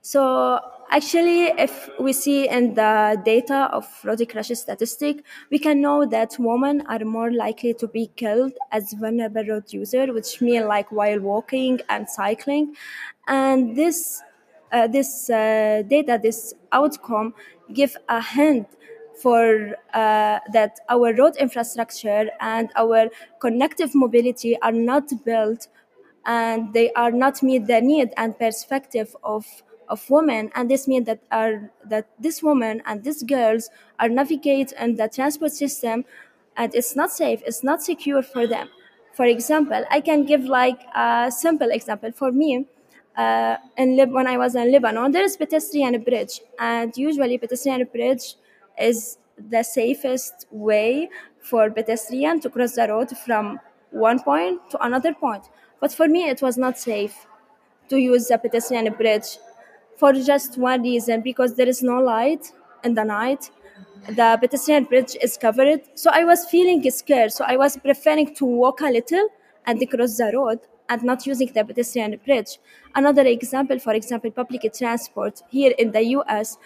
So 0.00 0.60
actually, 0.92 1.46
if 1.58 1.88
we 1.98 2.12
see 2.12 2.48
in 2.48 2.74
the 2.74 3.20
data 3.24 3.68
of 3.72 3.86
road 4.04 4.22
crash 4.28 4.48
statistic, 4.48 5.24
we 5.50 5.58
can 5.58 5.80
know 5.80 6.04
that 6.06 6.36
women 6.38 6.82
are 6.86 7.04
more 7.04 7.32
likely 7.32 7.74
to 7.74 7.88
be 7.88 8.10
killed 8.16 8.52
as 8.70 8.92
vulnerable 8.92 9.44
road 9.44 9.72
user, 9.72 10.12
which 10.12 10.40
mean 10.40 10.68
like 10.68 10.92
while 10.92 11.18
walking 11.18 11.80
and 11.88 12.08
cycling. 12.08 12.74
And 13.26 13.76
this 13.76 14.22
uh, 14.70 14.86
this 14.86 15.28
uh, 15.28 15.82
data, 15.88 16.18
this 16.22 16.54
outcome, 16.72 17.34
give 17.72 17.96
a 18.08 18.22
hint 18.22 18.68
for 19.20 19.76
uh, 19.92 20.38
that 20.52 20.80
our 20.88 21.14
road 21.14 21.36
infrastructure 21.36 22.30
and 22.40 22.70
our 22.76 23.08
connective 23.40 23.94
mobility 23.94 24.58
are 24.62 24.72
not 24.72 25.10
built 25.24 25.68
and 26.24 26.72
they 26.72 26.90
are 26.92 27.10
not 27.10 27.42
meet 27.42 27.66
the 27.66 27.80
need 27.80 28.10
and 28.16 28.38
perspective 28.38 29.14
of 29.22 29.44
of 29.92 30.08
women, 30.10 30.50
and 30.54 30.70
this 30.70 30.88
means 30.88 31.06
that 31.06 31.20
are 31.30 31.70
that 31.92 32.06
this 32.18 32.42
woman 32.42 32.82
and 32.86 33.04
these 33.04 33.22
girls 33.22 33.70
are 34.00 34.08
navigate 34.08 34.72
in 34.72 34.96
the 34.96 35.08
transport 35.08 35.52
system, 35.52 36.04
and 36.56 36.74
it's 36.74 36.94
not 36.96 37.10
safe, 37.12 37.40
it's 37.46 37.62
not 37.62 37.82
secure 37.82 38.22
for 38.22 38.46
them. 38.46 38.68
For 39.14 39.26
example, 39.26 39.84
I 39.90 40.00
can 40.00 40.24
give 40.24 40.44
like 40.44 40.80
a 40.94 41.30
simple 41.30 41.70
example 41.70 42.12
for 42.12 42.32
me. 42.32 42.66
Uh, 43.16 43.56
in 43.76 43.96
Lib- 43.96 44.12
when 44.12 44.26
I 44.26 44.38
was 44.38 44.54
in 44.54 44.72
Lebanon, 44.72 45.12
there 45.12 45.22
is 45.24 45.36
pedestrian 45.36 46.00
bridge, 46.02 46.40
and 46.58 46.96
usually 46.96 47.36
pedestrian 47.38 47.84
bridge 47.92 48.36
is 48.78 49.18
the 49.54 49.62
safest 49.62 50.46
way 50.50 51.10
for 51.40 51.70
pedestrian 51.70 52.40
to 52.40 52.48
cross 52.48 52.72
the 52.76 52.86
road 52.88 53.10
from 53.18 53.60
one 53.90 54.18
point 54.20 54.60
to 54.70 54.82
another 54.82 55.12
point. 55.12 55.44
But 55.80 55.92
for 55.92 56.08
me, 56.08 56.28
it 56.28 56.40
was 56.40 56.56
not 56.56 56.78
safe 56.78 57.26
to 57.88 57.98
use 57.98 58.28
the 58.28 58.38
pedestrian 58.38 58.92
bridge 58.94 59.38
for 59.96 60.12
just 60.12 60.58
one 60.58 60.82
reason 60.82 61.20
because 61.22 61.54
there 61.54 61.68
is 61.68 61.82
no 61.82 62.00
light 62.00 62.52
in 62.84 62.94
the 62.94 63.04
night. 63.04 63.50
The 64.08 64.36
pedestrian 64.40 64.84
bridge 64.84 65.16
is 65.22 65.36
covered, 65.36 65.82
so 65.94 66.10
I 66.12 66.24
was 66.24 66.44
feeling 66.46 66.88
scared. 66.90 67.32
So 67.32 67.44
I 67.46 67.56
was 67.56 67.76
preferring 67.76 68.34
to 68.34 68.44
walk 68.44 68.80
a 68.80 68.90
little 68.90 69.28
and 69.66 69.90
cross 69.90 70.16
the 70.16 70.32
road 70.34 70.58
and 70.88 71.02
not 71.04 71.24
using 71.24 71.50
the 71.52 71.64
pedestrian 71.64 72.18
bridge. 72.24 72.58
Another 72.94 73.22
example, 73.22 73.78
for 73.78 73.94
example, 73.94 74.30
public 74.30 74.70
transport 74.76 75.42
here 75.50 75.72
in 75.78 75.92
the 75.92 76.02
US. 76.16 76.58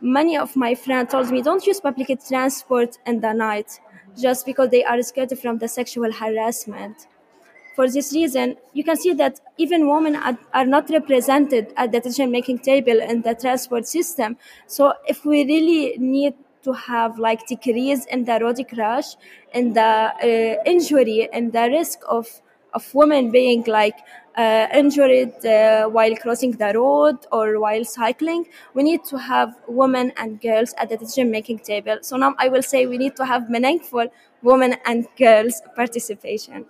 Many 0.00 0.36
of 0.36 0.56
my 0.56 0.74
friends 0.74 1.12
told 1.12 1.30
me 1.30 1.42
don't 1.42 1.64
use 1.66 1.80
public 1.80 2.08
transport 2.28 2.98
in 3.06 3.20
the 3.20 3.32
night 3.32 3.80
just 4.20 4.44
because 4.44 4.70
they 4.70 4.84
are 4.84 5.00
scared 5.02 5.38
from 5.38 5.58
the 5.58 5.68
sexual 5.68 6.12
harassment 6.12 7.06
for 7.74 7.90
this 7.90 8.12
reason, 8.12 8.56
you 8.72 8.84
can 8.84 8.96
see 8.96 9.12
that 9.14 9.40
even 9.58 9.88
women 9.88 10.16
are, 10.16 10.38
are 10.52 10.64
not 10.66 10.88
represented 10.90 11.72
at 11.76 11.92
the 11.92 12.00
decision 12.00 12.30
making 12.30 12.60
table 12.60 13.00
in 13.00 13.22
the 13.22 13.34
transport 13.34 13.86
system. 13.86 14.36
So 14.66 14.94
if 15.06 15.24
we 15.24 15.44
really 15.44 15.96
need 15.98 16.34
to 16.62 16.72
have 16.72 17.18
like 17.18 17.46
decrease 17.46 18.06
in 18.06 18.24
the 18.24 18.38
road 18.40 18.58
crash 18.72 19.16
and 19.52 19.74
the 19.76 19.82
uh, 19.82 20.62
injury 20.64 21.28
and 21.32 21.52
the 21.52 21.68
risk 21.70 22.00
of 22.08 22.40
of 22.72 22.92
women 22.92 23.30
being 23.30 23.62
like 23.68 23.96
uh, 24.36 24.66
injured 24.74 25.44
uh, 25.46 25.86
while 25.88 26.14
crossing 26.16 26.50
the 26.52 26.72
road 26.74 27.16
or 27.30 27.60
while 27.60 27.84
cycling, 27.84 28.44
we 28.74 28.82
need 28.82 29.04
to 29.04 29.16
have 29.16 29.54
women 29.68 30.12
and 30.16 30.40
girls 30.40 30.74
at 30.78 30.88
the 30.88 30.96
decision 30.96 31.30
making 31.30 31.60
table. 31.60 31.98
So 32.02 32.16
now 32.16 32.34
I 32.36 32.48
will 32.48 32.62
say 32.62 32.86
we 32.86 32.98
need 32.98 33.14
to 33.16 33.24
have 33.24 33.48
meaningful 33.48 34.08
women 34.42 34.74
and 34.84 35.06
girls 35.16 35.62
participation. 35.76 36.66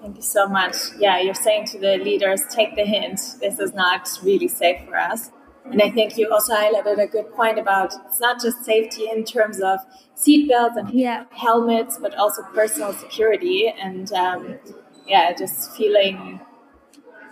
Thank 0.00 0.16
you 0.16 0.22
so 0.22 0.48
much. 0.48 0.76
Yeah, 0.98 1.20
you're 1.20 1.34
saying 1.34 1.66
to 1.68 1.78
the 1.78 1.96
leaders, 1.98 2.42
take 2.50 2.76
the 2.76 2.84
hint. 2.84 3.20
This 3.40 3.58
is 3.58 3.74
not 3.74 4.08
really 4.22 4.48
safe 4.48 4.80
for 4.86 4.96
us. 4.96 5.30
And 5.64 5.82
I 5.82 5.90
think 5.90 6.16
you 6.16 6.30
also 6.32 6.54
highlighted 6.54 6.98
a 7.02 7.06
good 7.06 7.30
point 7.34 7.58
about 7.58 7.92
it's 8.06 8.20
not 8.20 8.40
just 8.40 8.64
safety 8.64 9.08
in 9.10 9.24
terms 9.24 9.60
of 9.60 9.80
seatbelts 10.16 10.76
and 10.76 10.90
Yeah. 10.90 11.24
helmets, 11.30 11.98
but 11.98 12.14
also 12.14 12.42
personal 12.54 12.92
security 12.92 13.68
and 13.68 14.10
um, 14.12 14.58
yeah, 15.06 15.32
just 15.34 15.76
feeling 15.76 16.40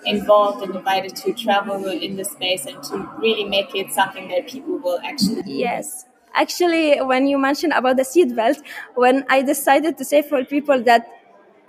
involved 0.04 0.62
and 0.62 0.74
invited 0.74 1.16
to 1.16 1.32
travel 1.32 1.86
in 1.88 2.16
the 2.16 2.24
space 2.24 2.66
and 2.66 2.82
to 2.84 3.10
really 3.18 3.44
make 3.44 3.74
it 3.74 3.92
something 3.92 4.28
that 4.28 4.46
people 4.46 4.78
will 4.78 5.00
actually 5.04 5.42
Yes. 5.46 6.04
Actually, 6.34 6.98
when 7.00 7.26
you 7.26 7.38
mentioned 7.38 7.72
about 7.72 7.96
the 7.96 8.02
seatbelt, 8.02 8.58
when 8.94 9.24
I 9.30 9.40
decided 9.40 9.96
to 9.96 10.04
say 10.04 10.20
for 10.20 10.44
people 10.44 10.82
that 10.82 11.06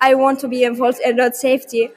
I 0.02 0.14
want 0.16 0.40
to 0.42 0.48
be 0.48 0.64
involved 0.64 1.00
in 1.04 1.18
road 1.18 1.36
safety, 1.36 1.92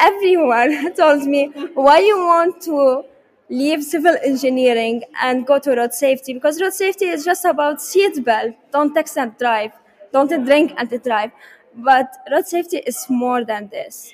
everyone 0.00 0.94
told 0.96 1.24
me, 1.26 1.46
why 1.74 1.98
you 2.00 2.16
want 2.18 2.62
to 2.62 3.04
leave 3.48 3.82
civil 3.84 4.16
engineering 4.24 5.02
and 5.22 5.46
go 5.46 5.58
to 5.58 5.70
road 5.74 5.92
safety? 5.94 6.32
Because 6.34 6.60
road 6.60 6.72
safety 6.74 7.06
is 7.06 7.24
just 7.24 7.44
about 7.44 7.78
seatbelt. 7.78 8.54
Don't 8.72 8.94
text 8.94 9.16
and 9.18 9.36
drive. 9.38 9.72
Don't 10.12 10.28
drink 10.44 10.72
and 10.76 10.88
drive. 11.02 11.30
But 11.76 12.14
road 12.30 12.46
safety 12.46 12.78
is 12.78 13.06
more 13.08 13.44
than 13.44 13.68
this. 13.68 14.12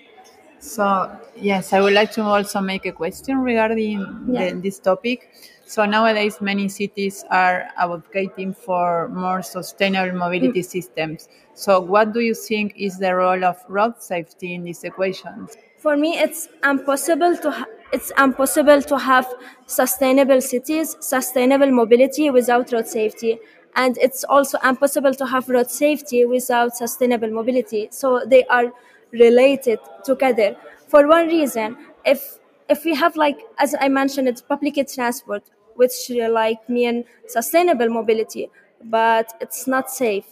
So, 0.58 1.10
yes, 1.36 1.72
I 1.72 1.80
would 1.80 1.94
like 1.94 2.12
to 2.12 2.22
also 2.22 2.60
make 2.60 2.84
a 2.86 2.92
question 2.92 3.38
regarding 3.38 4.00
Yeah. 4.28 4.50
the, 4.52 4.60
this 4.60 4.78
topic. 4.78 5.30
So, 5.70 5.84
nowadays, 5.84 6.40
many 6.40 6.68
cities 6.68 7.24
are 7.30 7.68
advocating 7.78 8.54
for 8.54 9.08
more 9.10 9.40
sustainable 9.40 10.18
mobility 10.18 10.62
mm. 10.62 10.64
systems. 10.64 11.28
So, 11.54 11.78
what 11.78 12.12
do 12.12 12.18
you 12.18 12.34
think 12.34 12.74
is 12.76 12.98
the 12.98 13.14
role 13.14 13.44
of 13.44 13.56
road 13.68 14.02
safety 14.02 14.52
in 14.56 14.64
these 14.64 14.82
equations? 14.82 15.56
For 15.78 15.96
me, 15.96 16.18
it's 16.18 16.48
impossible 16.64 17.36
to 17.36 17.52
ha- 17.52 17.68
it's 17.92 18.10
impossible 18.18 18.82
to 18.82 18.98
have 18.98 19.32
sustainable 19.66 20.40
cities, 20.40 20.96
sustainable 20.98 21.70
mobility 21.70 22.30
without 22.30 22.72
road 22.72 22.88
safety, 22.88 23.38
and 23.76 23.96
it's 23.98 24.24
also 24.24 24.58
impossible 24.64 25.14
to 25.14 25.26
have 25.26 25.48
road 25.48 25.70
safety 25.70 26.24
without 26.24 26.74
sustainable 26.74 27.30
mobility. 27.30 27.86
So 27.92 28.24
they 28.26 28.44
are 28.46 28.72
related 29.12 29.78
together. 30.04 30.56
For 30.88 31.06
one 31.06 31.28
reason, 31.28 31.76
if 32.04 32.40
if 32.68 32.84
we 32.84 32.96
have 32.96 33.14
like 33.14 33.38
as 33.56 33.76
I 33.80 33.88
mentioned, 33.88 34.26
it's 34.26 34.42
public 34.42 34.74
transport, 34.92 35.44
which 35.80 35.96
uh, 36.10 36.28
like 36.40 36.60
mean 36.68 37.04
sustainable 37.36 37.88
mobility, 38.00 38.44
but 38.84 39.26
it's 39.40 39.66
not 39.66 39.90
safe. 39.90 40.26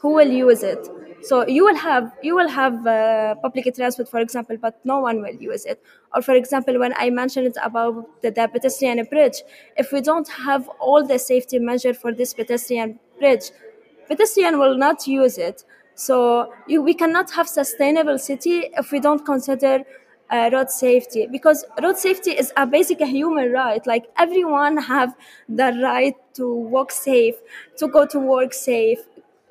Who 0.00 0.10
will 0.14 0.30
use 0.30 0.62
it? 0.62 0.86
So 1.22 1.46
you 1.46 1.64
will 1.64 1.76
have 1.76 2.12
you 2.22 2.34
will 2.34 2.48
have 2.48 2.86
uh, 2.86 3.34
public 3.36 3.64
transport 3.74 4.08
for 4.10 4.20
example 4.20 4.56
but 4.60 4.74
no 4.84 4.98
one 5.00 5.22
will 5.22 5.38
use 5.52 5.64
it. 5.64 5.82
Or 6.14 6.20
for 6.20 6.34
example 6.34 6.78
when 6.78 6.92
i 7.04 7.08
mentioned 7.10 7.56
about 7.68 7.94
the, 8.22 8.30
the 8.30 8.46
pedestrian 8.54 9.02
bridge 9.12 9.38
if 9.76 9.92
we 9.92 10.00
don't 10.02 10.28
have 10.28 10.68
all 10.78 11.06
the 11.12 11.18
safety 11.18 11.58
measure 11.58 11.94
for 11.94 12.12
this 12.12 12.34
pedestrian 12.34 12.98
bridge 13.18 13.46
pedestrian 14.08 14.58
will 14.58 14.76
not 14.76 15.06
use 15.06 15.38
it. 15.38 15.64
So 15.94 16.52
you, 16.66 16.82
we 16.82 16.92
cannot 16.92 17.30
have 17.30 17.48
sustainable 17.48 18.18
city 18.18 18.56
if 18.76 18.92
we 18.92 19.00
don't 19.00 19.24
consider 19.24 19.84
uh, 20.30 20.50
road 20.52 20.70
safety 20.70 21.26
because 21.30 21.64
road 21.82 21.96
safety 21.98 22.30
is 22.32 22.52
a 22.56 22.66
basic 22.66 22.98
human 23.00 23.52
right 23.52 23.86
like 23.86 24.06
everyone 24.16 24.76
have 24.76 25.14
the 25.48 25.72
right 25.82 26.16
to 26.34 26.52
walk 26.52 26.90
safe 26.90 27.34
to 27.76 27.86
go 27.88 28.06
to 28.06 28.18
work 28.18 28.52
safe 28.52 29.00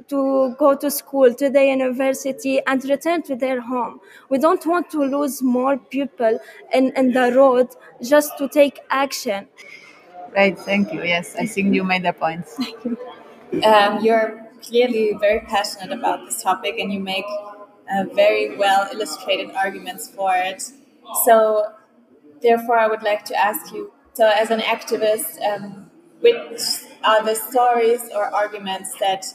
to 0.10 0.54
go 0.60 0.76
to 0.76 0.92
school, 0.92 1.34
to 1.34 1.50
the 1.50 1.64
university, 1.66 2.60
and 2.68 2.84
return 2.86 3.22
to 3.24 3.36
their 3.38 3.62
home. 3.62 4.02
We 4.30 4.38
don't 4.38 4.66
want 4.66 4.90
to 4.92 5.00
lose 5.04 5.42
more 5.42 5.78
people 5.78 6.40
in, 6.74 6.92
in 6.98 7.14
the 7.14 7.32
road 7.34 7.70
just 8.02 8.38
to 8.38 8.50
take 8.50 8.80
action. 8.90 9.48
Right, 10.36 10.58
thank 10.58 10.92
you. 10.94 11.04
Yes, 11.04 11.36
I 11.36 11.46
think 11.46 11.74
you 11.76 11.84
made 11.84 12.04
the 12.04 12.14
points. 12.14 12.58
um, 13.64 14.04
you're 14.04 14.46
clearly 14.64 15.14
very 15.20 15.42
passionate 15.42 15.92
about 15.98 16.26
this 16.26 16.42
topic 16.42 16.76
and 16.80 16.92
you 16.92 17.00
make 17.00 17.26
very 18.14 18.58
well 18.58 18.88
illustrated 18.92 19.52
arguments 19.56 20.10
for 20.10 20.36
it. 20.36 20.64
So, 21.26 21.74
therefore, 22.42 22.78
I 22.78 22.88
would 22.88 23.04
like 23.04 23.26
to 23.26 23.36
ask 23.36 23.74
you 23.74 23.92
so, 24.14 24.30
as 24.30 24.52
an 24.52 24.60
activist, 24.60 25.42
um, 25.42 25.90
which 26.20 26.62
are 27.04 27.24
the 27.26 27.34
stories 27.34 28.02
or 28.16 28.26
arguments 28.26 28.94
that 29.00 29.26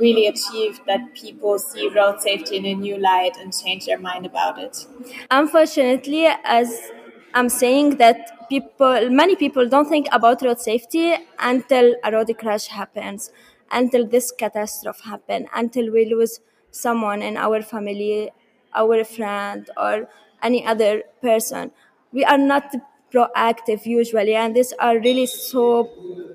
really 0.00 0.26
achieved 0.26 0.80
that 0.86 1.14
people 1.14 1.58
see 1.58 1.88
road 1.88 2.20
safety 2.20 2.56
in 2.56 2.66
a 2.66 2.74
new 2.74 2.96
light 2.98 3.36
and 3.40 3.52
change 3.52 3.86
their 3.86 3.98
mind 3.98 4.26
about 4.26 4.58
it? 4.58 4.86
Unfortunately, 5.30 6.26
as 6.44 6.90
I'm 7.34 7.48
saying 7.48 7.98
that 7.98 8.48
people, 8.48 9.08
many 9.10 9.36
people 9.36 9.68
don't 9.68 9.88
think 9.88 10.08
about 10.10 10.42
road 10.42 10.60
safety 10.60 11.14
until 11.38 11.94
a 12.02 12.10
road 12.10 12.34
crash 12.38 12.66
happens, 12.66 13.30
until 13.70 14.04
this 14.06 14.32
catastrophe 14.32 15.02
happens, 15.04 15.46
until 15.54 15.92
we 15.92 16.12
lose 16.12 16.40
someone 16.70 17.22
in 17.22 17.36
our 17.36 17.62
family, 17.62 18.30
our 18.74 19.04
friend, 19.04 19.68
or 19.76 20.08
any 20.42 20.64
other 20.64 21.02
person. 21.20 21.70
We 22.12 22.24
are 22.24 22.38
not 22.38 22.74
proactive 23.12 23.86
usually, 23.86 24.34
and 24.34 24.54
these 24.54 24.72
are 24.78 24.98
really 24.98 25.26
so, 25.26 25.90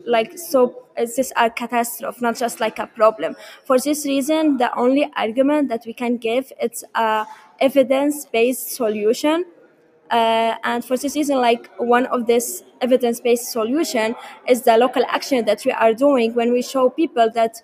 like 0.05 0.37
so. 0.37 0.79
These 0.95 1.31
are 1.35 1.49
catastrophe, 1.49 2.19
not 2.21 2.37
just 2.37 2.59
like 2.59 2.77
a 2.77 2.85
problem. 2.85 3.35
For 3.65 3.79
this 3.79 4.05
reason, 4.05 4.57
the 4.57 4.75
only 4.77 5.11
argument 5.15 5.69
that 5.69 5.83
we 5.87 5.93
can 5.93 6.17
give 6.17 6.53
it's 6.59 6.83
a 6.93 7.25
evidence-based 7.59 8.71
solution 8.71 9.45
uh, 10.11 10.55
and 10.63 10.85
for 10.85 10.97
this 10.97 11.15
reason 11.15 11.37
like 11.37 11.69
one 11.77 12.05
of 12.07 12.27
this 12.27 12.63
evidence-based 12.81 13.51
solution 13.51 14.15
is 14.47 14.61
the 14.63 14.77
local 14.77 15.03
action 15.07 15.45
that 15.45 15.63
we 15.65 15.71
are 15.71 15.93
doing 15.93 16.33
when 16.35 16.51
we 16.51 16.61
show 16.61 16.89
people 16.89 17.29
that 17.33 17.61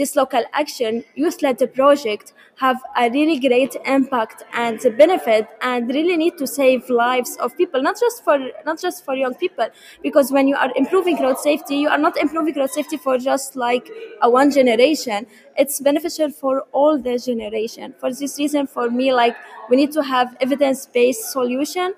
this 0.00 0.16
local 0.16 0.44
action 0.60 1.04
youth-led 1.14 1.62
project 1.74 2.32
have 2.56 2.78
a 2.96 3.08
really 3.10 3.38
great 3.38 3.76
impact 3.86 4.42
and 4.52 4.80
benefit 4.98 5.46
and 5.62 5.88
really 5.96 6.16
need 6.16 6.36
to 6.38 6.46
save 6.46 6.88
lives 6.90 7.36
of 7.46 7.56
people 7.56 7.82
not 7.82 7.98
just 8.04 8.24
for 8.24 8.38
not 8.66 8.80
just 8.80 9.04
for 9.04 9.14
young 9.14 9.34
people. 9.34 9.66
Because 10.02 10.32
when 10.32 10.48
you 10.48 10.56
are 10.56 10.70
improving 10.76 11.22
road 11.22 11.38
safety 11.38 11.76
you 11.76 11.88
are 11.88 11.98
not 12.06 12.16
improving 12.16 12.54
road 12.54 12.70
safety 12.70 12.96
for 12.96 13.18
just 13.18 13.56
like 13.56 13.90
a 14.22 14.30
one 14.30 14.50
generation. 14.50 15.26
It's 15.56 15.80
beneficial 15.80 16.30
for 16.30 16.62
all 16.72 16.98
the 16.98 17.18
generation. 17.18 17.94
For 17.98 18.12
this 18.12 18.38
reason 18.38 18.66
for 18.66 18.90
me 18.90 19.12
like 19.12 19.36
we 19.68 19.76
need 19.76 19.92
to 19.92 20.02
have 20.02 20.36
evidence-based 20.40 21.30
solution. 21.32 21.94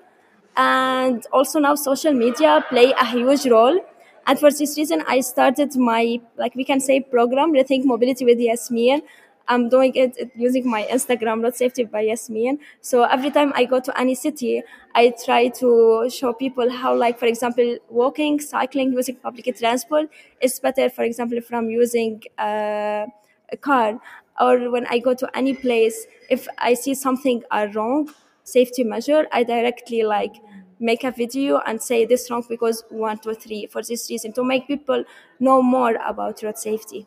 And 0.55 1.25
also 1.33 1.59
now 1.59 1.75
social 1.75 2.13
media 2.13 2.63
play 2.69 2.91
a 2.91 3.05
huge 3.05 3.47
role 3.47 3.79
and 4.25 4.39
for 4.39 4.51
this 4.51 4.77
reason 4.77 5.03
i 5.07 5.19
started 5.19 5.75
my 5.75 6.19
like 6.37 6.55
we 6.55 6.63
can 6.63 6.79
say 6.79 6.99
program 6.99 7.53
rethink 7.53 7.85
mobility 7.85 8.25
with 8.25 8.39
yasmin. 8.39 9.01
I'm 9.45 9.67
doing 9.67 9.91
it 9.95 10.31
using 10.37 10.69
my 10.69 10.83
instagram 10.89 11.43
road 11.43 11.53
safety 11.55 11.83
by 11.83 12.01
yasmin. 12.01 12.59
So 12.81 13.03
every 13.03 13.29
time 13.29 13.51
i 13.55 13.65
go 13.65 13.79
to 13.81 13.99
any 13.99 14.15
city 14.15 14.63
i 14.95 15.13
try 15.25 15.49
to 15.61 16.09
show 16.09 16.31
people 16.33 16.69
how 16.71 16.95
like 16.95 17.19
for 17.19 17.25
example 17.25 17.77
walking 17.89 18.39
cycling 18.39 18.93
using 18.93 19.15
public 19.17 19.53
transport 19.57 20.09
is 20.41 20.59
better 20.59 20.89
for 20.89 21.03
example 21.03 21.41
from 21.41 21.69
using 21.69 22.21
uh, 22.37 23.05
a 23.51 23.57
car. 23.59 23.99
Or 24.39 24.71
when 24.71 24.87
i 24.87 24.97
go 24.97 25.13
to 25.13 25.29
any 25.37 25.53
place 25.53 26.07
if 26.29 26.47
i 26.57 26.73
see 26.73 26.95
something 26.95 27.43
are 27.51 27.67
wrong 27.75 28.09
safety 28.43 28.83
measure 28.83 29.27
i 29.31 29.43
directly 29.43 30.01
like 30.03 30.35
make 30.79 31.03
a 31.03 31.11
video 31.11 31.59
and 31.65 31.81
say 31.81 32.05
this 32.05 32.29
wrong 32.31 32.43
because 32.49 32.83
one 32.89 33.17
two 33.19 33.33
three 33.33 33.67
for 33.67 33.81
this 33.81 34.09
reason 34.09 34.33
to 34.33 34.43
make 34.43 34.67
people 34.67 35.03
know 35.39 35.61
more 35.61 35.95
about 36.13 36.41
road 36.43 36.57
safety 36.57 37.05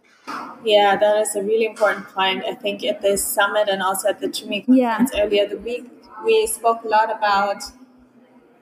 Yeah, 0.64 0.96
that 0.96 1.18
is 1.22 1.36
a 1.36 1.42
really 1.42 1.66
important 1.66 2.06
point. 2.08 2.44
I 2.44 2.54
think 2.54 2.84
at 2.84 3.00
this 3.02 3.24
summit 3.24 3.68
and 3.68 3.82
also 3.82 4.08
at 4.08 4.20
the 4.20 4.28
TUMI 4.28 4.64
Yeah. 4.68 5.06
earlier 5.16 5.46
the 5.48 5.58
week, 5.58 5.84
we 6.24 6.46
spoke 6.46 6.84
a 6.84 6.88
lot 6.88 7.10
about 7.16 7.62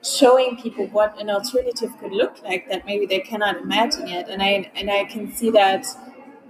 showing 0.03 0.55
people 0.57 0.85
what 0.87 1.19
an 1.19 1.29
alternative 1.29 1.91
could 1.99 2.11
look 2.11 2.41
like 2.43 2.69
that 2.69 2.85
maybe 2.85 3.05
they 3.05 3.19
cannot 3.19 3.57
imagine 3.57 4.07
yet. 4.07 4.29
And 4.29 4.41
I 4.41 4.71
and 4.75 4.89
I 4.91 5.05
can 5.05 5.31
see 5.31 5.49
that 5.51 5.85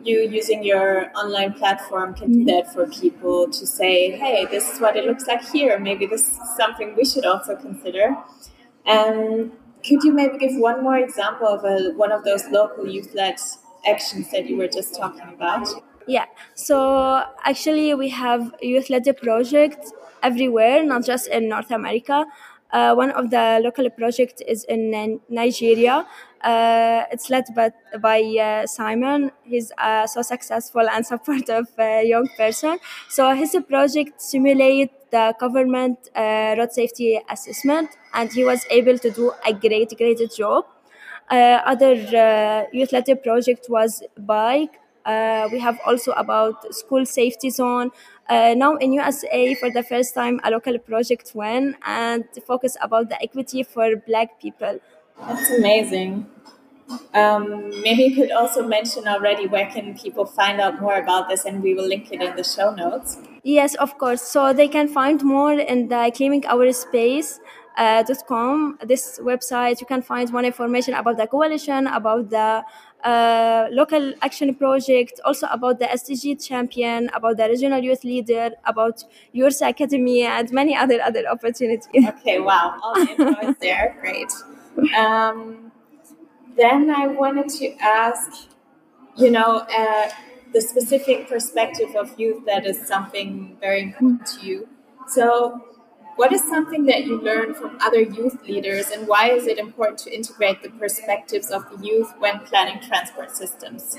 you 0.05 0.19
using 0.29 0.63
your 0.63 1.11
online 1.15 1.53
platform 1.53 2.13
can 2.13 2.31
do 2.31 2.39
mm-hmm. 2.39 2.47
that 2.47 2.73
for 2.73 2.87
people 2.87 3.49
to 3.49 3.65
say, 3.65 4.11
hey, 4.11 4.45
this 4.45 4.71
is 4.71 4.79
what 4.79 4.95
it 4.95 5.05
looks 5.05 5.25
like 5.27 5.43
here. 5.49 5.79
Maybe 5.79 6.05
this 6.05 6.21
is 6.21 6.39
something 6.55 6.95
we 6.95 7.05
should 7.05 7.25
also 7.25 7.55
consider. 7.55 8.15
And 8.85 9.51
could 9.85 10.03
you 10.03 10.13
maybe 10.13 10.37
give 10.37 10.55
one 10.57 10.83
more 10.83 10.97
example 10.97 11.47
of 11.47 11.63
a, 11.63 11.91
one 11.95 12.11
of 12.11 12.23
those 12.23 12.45
local 12.49 12.87
youth-led 12.87 13.37
actions 13.87 14.31
that 14.31 14.47
you 14.47 14.57
were 14.57 14.67
just 14.67 14.95
talking 14.95 15.27
about? 15.33 15.67
Yeah, 16.07 16.25
so 16.53 17.23
actually, 17.43 17.95
we 17.95 18.09
have 18.09 18.53
youth 18.61 18.91
led 18.91 19.05
projects 19.17 19.91
everywhere, 20.21 20.85
not 20.85 21.03
just 21.03 21.27
in 21.27 21.49
North 21.49 21.71
America. 21.71 22.25
Uh, 22.71 22.93
one 22.93 23.11
of 23.11 23.29
the 23.29 23.59
local 23.63 23.89
projects 23.89 24.41
is 24.47 24.65
in 24.65 25.19
Nigeria. 25.29 26.05
Uh, 26.41 27.03
it's 27.11 27.29
led 27.29 27.45
by, 27.55 27.71
by 28.01 28.21
uh, 28.21 28.67
Simon. 28.67 29.31
He's 29.43 29.71
uh, 29.77 30.05
so 30.07 30.21
successful 30.21 30.87
and 30.89 31.05
supportive 31.13 31.67
uh, 31.79 31.99
young 32.03 32.27
person. 32.37 32.77
So 33.09 33.33
his 33.33 33.55
project 33.67 34.21
simulate 34.21 34.91
the 35.11 35.33
government 35.39 36.09
uh, 36.15 36.55
road 36.57 36.73
safety 36.73 37.19
assessment, 37.29 37.89
and 38.13 38.31
he 38.31 38.43
was 38.43 38.65
able 38.69 38.97
to 38.99 39.09
do 39.11 39.31
a 39.47 39.53
great, 39.53 39.97
great 39.97 40.19
job. 40.35 40.65
Other 41.29 42.67
youth-led 42.71 43.23
project 43.23 43.67
was 43.69 44.03
bike. 44.17 44.79
We 45.05 45.59
have 45.59 45.79
also 45.85 46.11
about 46.13 46.73
school 46.73 47.05
safety 47.05 47.49
zone. 47.49 47.91
Uh, 48.27 48.55
now 48.57 48.75
in 48.77 48.93
USA, 48.93 49.53
for 49.55 49.69
the 49.69 49.83
first 49.83 50.15
time, 50.15 50.39
a 50.43 50.49
local 50.49 50.77
project 50.79 51.31
went 51.35 51.75
and 51.85 52.25
focus 52.47 52.75
about 52.81 53.09
the 53.09 53.21
equity 53.21 53.61
for 53.63 53.95
Black 53.95 54.39
people. 54.41 54.79
That's 55.27 55.51
amazing. 55.51 56.25
Um, 57.13 57.69
maybe 57.81 58.03
you 58.03 58.15
could 58.15 58.31
also 58.31 58.67
mention 58.67 59.07
already 59.07 59.47
where 59.47 59.65
can 59.67 59.97
people 59.97 60.25
find 60.25 60.59
out 60.59 60.81
more 60.81 60.95
about 60.95 61.29
this, 61.29 61.45
and 61.45 61.61
we 61.61 61.73
will 61.73 61.87
link 61.87 62.11
it 62.11 62.21
in 62.21 62.35
the 62.35 62.43
show 62.43 62.71
notes. 62.73 63.17
Yes, 63.43 63.75
of 63.75 63.97
course. 63.97 64.21
So 64.21 64.53
they 64.53 64.67
can 64.67 64.87
find 64.87 65.23
more 65.23 65.53
in 65.53 65.87
the 65.87 66.11
claiming 66.15 66.45
our 66.47 66.71
space. 66.73 67.39
Uh, 67.77 68.03
com 68.27 68.77
this 68.85 69.19
website 69.19 69.81
you 69.81 69.85
can 69.85 70.01
find 70.01 70.31
more 70.31 70.43
information 70.43 70.93
about 70.93 71.17
the 71.17 71.27
coalition 71.27 71.87
about 71.87 72.29
the 72.29 72.63
uh, 73.03 73.67
local 73.69 74.13
action 74.21 74.55
project 74.55 75.19
also 75.25 75.45
about 75.47 75.77
the 75.77 75.85
sdg 75.85 76.41
champion 76.41 77.09
about 77.13 77.35
the 77.35 77.47
regional 77.49 77.83
youth 77.83 78.03
leader 78.05 78.51
about 78.65 79.03
yours 79.33 79.61
academy 79.61 80.23
and 80.23 80.51
many 80.51 80.73
other 80.75 81.01
other 81.01 81.27
opportunities 81.27 81.85
Okay, 82.25 82.39
wow, 82.39 82.79
all 82.81 82.95
the 82.95 83.11
info 83.11 83.49
is 83.49 83.55
there. 83.61 83.95
Great. 84.01 84.31
Um, 84.97 85.71
then 86.57 86.89
I 86.89 87.07
wanted 87.07 87.49
to 87.59 87.75
ask, 87.79 88.47
you 89.15 89.29
know, 89.31 89.65
uh, 89.77 90.09
the 90.53 90.61
specific 90.61 91.29
perspective 91.29 91.95
of 91.95 92.17
youth 92.19 92.45
that 92.45 92.65
is 92.65 92.87
something 92.87 93.57
very 93.59 93.81
important 93.83 94.25
to 94.27 94.45
you. 94.45 94.67
So, 95.07 95.61
what 96.15 96.31
is 96.31 96.41
something 96.47 96.85
that 96.85 97.05
you 97.05 97.21
learned 97.21 97.57
from 97.57 97.77
other 97.81 98.01
youth 98.01 98.41
leaders, 98.47 98.89
and 98.91 99.07
why 99.07 99.31
is 99.31 99.47
it 99.47 99.57
important 99.57 99.99
to 99.99 100.13
integrate 100.13 100.63
the 100.63 100.69
perspectives 100.69 101.51
of 101.51 101.69
the 101.69 101.85
youth 101.85 102.13
when 102.19 102.39
planning 102.39 102.79
transport 102.81 103.35
systems? 103.35 103.97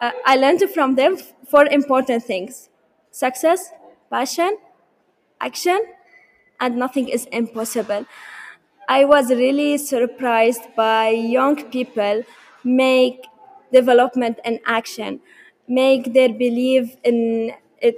uh, 0.00 0.10
I 0.24 0.36
learned 0.36 0.62
from 0.74 0.94
them 0.94 1.16
four 1.48 1.66
important 1.66 2.24
things 2.24 2.68
success, 3.10 3.70
passion, 4.10 4.58
action, 5.40 5.80
and 6.60 6.76
nothing 6.76 7.08
is 7.08 7.26
impossible. 7.26 8.04
I 8.88 9.04
was 9.04 9.30
really 9.30 9.78
surprised 9.78 10.62
by 10.76 11.08
young 11.08 11.56
people 11.70 12.22
make 12.62 13.24
development 13.72 14.38
and 14.44 14.60
action, 14.66 15.20
make 15.66 16.12
their 16.12 16.28
belief 16.28 16.96
in 17.02 17.52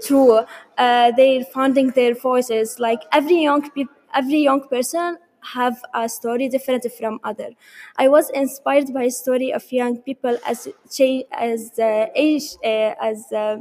true. 0.05 0.41
Uh, 0.77 1.13
they're 1.17 1.45
finding 1.45 1.91
their 1.91 2.15
voices. 2.15 2.79
Like 2.79 3.03
every 3.13 3.43
young 3.43 3.71
peop- 3.71 3.91
every 4.15 4.39
young 4.41 4.67
person 4.69 5.19
have 5.55 5.81
a 5.95 6.09
story 6.09 6.49
different 6.49 6.85
from 6.99 7.21
other. 7.25 7.51
I 7.97 8.09
was 8.09 8.29
inspired 8.31 8.93
by 8.93 9.09
story 9.09 9.53
of 9.53 9.71
young 9.73 9.99
people 9.99 10.37
as 10.47 10.69
cha- 10.91 11.23
as 11.33 11.79
uh, 11.79 12.07
age 12.15 12.57
uh, 12.65 12.95
as 13.01 13.31
uh, 13.33 13.59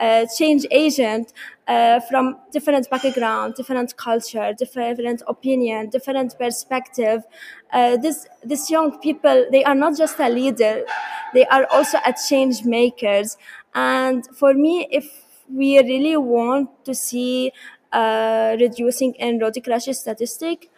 uh, 0.00 0.26
change 0.38 0.66
agent 0.70 1.32
uh, 1.66 2.00
from 2.08 2.36
different 2.52 2.88
background, 2.90 3.54
different 3.54 3.96
culture, 3.96 4.52
different 4.56 5.22
opinion, 5.26 5.90
different 5.90 6.38
perspective. 6.38 7.22
This 7.72 8.26
this 8.42 8.70
young 8.70 8.98
people 9.00 9.46
they 9.50 9.64
are 9.64 9.74
not 9.74 9.96
just 9.96 10.18
a 10.18 10.28
leader, 10.28 10.84
they 11.34 11.46
are 11.46 11.66
also 11.70 11.98
a 12.04 12.14
change 12.28 12.64
makers. 12.64 13.36
And 13.74 14.26
for 14.36 14.54
me, 14.54 14.88
if 14.90 15.25
we 15.52 15.78
really 15.78 16.16
want 16.16 16.84
to 16.84 16.94
see 16.94 17.52
uh, 17.92 18.56
reducing 18.60 19.14
in 19.14 19.38
road 19.38 19.56
crash 19.64 19.84
statistic, 19.92 20.70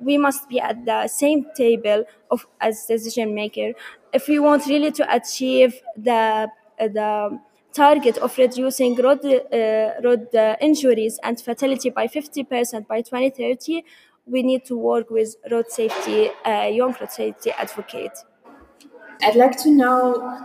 we 0.00 0.18
must 0.18 0.48
be 0.48 0.60
at 0.60 0.84
the 0.84 1.06
same 1.08 1.46
table 1.56 2.04
of 2.30 2.46
as 2.60 2.84
decision 2.86 3.34
maker. 3.34 3.72
If 4.12 4.28
we 4.28 4.38
want 4.38 4.66
really 4.66 4.90
to 4.92 5.14
achieve 5.14 5.80
the 5.96 6.48
uh, 6.80 6.88
the 6.88 7.38
target 7.72 8.18
of 8.18 8.36
reducing 8.38 8.94
road 8.96 9.24
uh, 9.24 10.00
road 10.02 10.34
uh, 10.34 10.56
injuries 10.60 11.18
and 11.22 11.40
fatality 11.40 11.90
by 11.90 12.06
50% 12.06 12.86
by 12.88 13.02
2030 13.02 13.84
we 14.26 14.42
need 14.42 14.64
to 14.64 14.76
work 14.76 15.10
with 15.10 15.36
road 15.50 15.70
safety 15.70 16.30
uh, 16.46 16.62
young 16.66 16.94
road 17.00 17.10
safety 17.10 17.50
advocate. 17.52 18.12
I'd 19.22 19.36
like 19.36 19.56
to 19.62 19.70
know 19.70 20.38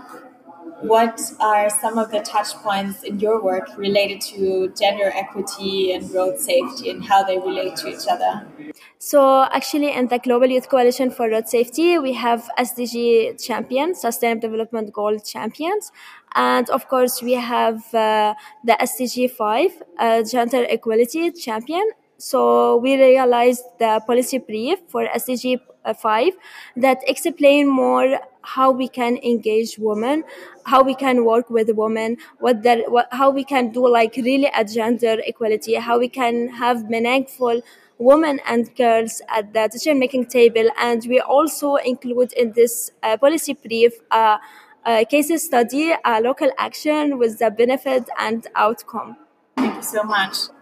what 0.81 1.19
are 1.39 1.69
some 1.69 1.97
of 1.97 2.11
the 2.11 2.19
touch 2.21 2.53
points 2.63 3.03
in 3.03 3.19
your 3.19 3.41
work 3.41 3.77
related 3.77 4.21
to 4.21 4.73
gender 4.79 5.11
equity 5.15 5.91
and 5.93 6.09
road 6.11 6.39
safety 6.39 6.89
and 6.89 7.03
how 7.03 7.23
they 7.23 7.37
relate 7.37 7.75
to 7.77 7.87
each 7.87 8.07
other? 8.09 8.47
So 8.97 9.43
actually, 9.51 9.91
in 9.93 10.07
the 10.07 10.19
Global 10.19 10.47
Youth 10.47 10.69
Coalition 10.69 11.09
for 11.09 11.29
Road 11.29 11.47
Safety, 11.47 11.97
we 11.97 12.13
have 12.13 12.49
SDG 12.57 13.41
champions, 13.43 14.01
Sustainable 14.01 14.41
Development 14.41 14.91
Goal 14.91 15.19
champions, 15.19 15.91
and 16.35 16.69
of 16.69 16.87
course 16.87 17.21
we 17.21 17.33
have 17.33 17.93
uh, 17.93 18.35
the 18.63 18.77
SDG 18.79 19.31
five, 19.31 19.71
uh, 19.97 20.23
Gender 20.23 20.65
Equality 20.69 21.31
champion. 21.31 21.89
So 22.19 22.75
we 22.77 22.95
realized 22.95 23.63
the 23.79 24.01
policy 24.05 24.39
brief 24.39 24.79
for 24.89 25.07
SDG 25.07 25.61
uh, 25.85 25.93
five 25.93 26.33
that 26.75 26.99
explain 27.07 27.69
more 27.69 28.19
how 28.41 28.71
we 28.71 28.89
can 28.89 29.17
engage 29.23 29.79
women, 29.79 30.25
how 30.65 30.83
we 30.83 30.95
can 30.95 31.23
work 31.23 31.49
with 31.49 31.69
women, 31.73 32.17
what 32.39 32.61
that, 32.63 32.91
what, 32.91 33.07
how 33.11 33.29
we 33.29 33.45
can 33.45 33.71
do 33.71 33.87
like 33.87 34.15
really 34.17 34.51
a 34.53 34.65
gender 34.65 35.17
equality, 35.25 35.75
how 35.75 35.97
we 35.97 36.09
can 36.09 36.49
have 36.49 36.89
meaningful 36.89 37.61
women 37.99 38.41
and 38.45 38.75
girls 38.75 39.21
at 39.29 39.53
the 39.53 39.69
decision 39.71 39.97
making 39.97 40.25
table 40.25 40.69
and 40.79 41.05
we 41.07 41.21
also 41.21 41.75
include 41.75 42.33
in 42.33 42.51
this 42.53 42.91
uh, 43.03 43.15
policy 43.17 43.53
brief 43.53 43.93
uh, 44.11 44.37
a 44.85 45.03
case 45.03 45.31
study 45.43 45.93
a 46.05 46.21
local 46.21 46.49
action 46.57 47.17
with 47.17 47.39
the 47.39 47.51
benefit 47.51 48.09
and 48.17 48.47
outcome 48.55 49.17
Thank 49.57 49.75
you 49.75 49.83
so 49.83 50.03
much. 50.03 50.58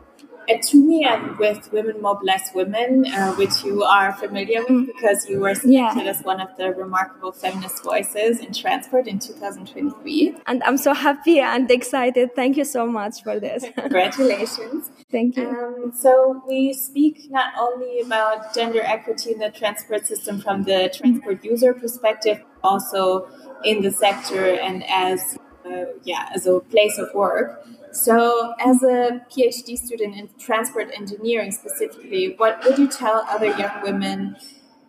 At 0.50 0.62
TUMI 0.62 1.06
and 1.06 1.38
with 1.38 1.72
Women 1.72 2.02
Mobilize 2.02 2.52
Women, 2.54 3.06
uh, 3.08 3.34
which 3.34 3.64
you 3.64 3.84
are 3.84 4.14
familiar 4.14 4.62
with 4.62 4.70
mm. 4.70 4.86
because 4.88 5.30
you 5.30 5.40
were 5.40 5.56
selected 5.56 6.04
yeah. 6.06 6.10
as 6.10 6.22
one 6.22 6.40
of 6.40 6.50
the 6.58 6.72
remarkable 6.72 7.32
feminist 7.32 7.84
voices 7.84 8.40
in 8.40 8.54
transport 8.54 9.08
in 9.08 9.20
2023. 9.20 10.36
And 10.48 10.64
I'm 10.64 10.78
so 10.78 10.94
happy 10.94 11.40
and 11.40 11.70
excited. 11.70 12.36
Thank 12.36 12.58
you 12.58 12.66
so 12.66 12.88
much 12.88 13.24
for 13.24 13.40
this. 13.40 13.66
Congratulations. 13.76 14.90
Thank 15.12 15.38
you. 15.38 15.50
Um, 15.50 15.94
so 15.96 16.44
we 16.48 16.74
speak 16.74 17.30
not 17.30 17.54
only 17.60 18.02
about 18.02 18.54
gender 18.54 18.82
equity 18.82 19.32
in 19.32 19.40
the 19.40 19.50
transport 19.50 20.06
system 20.06 20.40
from 20.40 20.64
the 20.64 20.94
transport 20.94 21.44
user 21.44 21.74
perspective, 21.74 22.42
also 22.64 23.30
in 23.64 23.82
the 23.82 23.92
sector 23.92 24.46
and 24.56 24.84
as 24.90 25.38
uh, 25.66 25.86
yeah 26.04 26.30
as 26.34 26.46
a 26.48 26.60
place 26.60 26.98
of 26.98 27.14
work. 27.14 27.66
So, 28.06 28.54
as 28.60 28.84
a 28.84 29.26
PhD 29.30 29.78
student 29.78 30.16
in 30.16 30.30
transport 30.38 30.90
engineering 30.94 31.52
specifically, 31.52 32.34
what 32.38 32.64
would 32.64 32.78
you 32.78 32.88
tell 32.88 33.26
other 33.28 33.48
young 33.48 33.82
women 33.82 34.36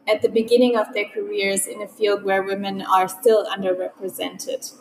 at 0.06 0.22
the 0.22 0.28
beginning 0.28 0.76
of 0.76 0.92
their 0.94 1.06
careers 1.06 1.66
in 1.66 1.80
a 1.82 1.88
field 1.88 2.22
where 2.24 2.42
women 2.42 2.82
are 2.82 3.08
still 3.08 3.46
underrepresented? 3.46 4.72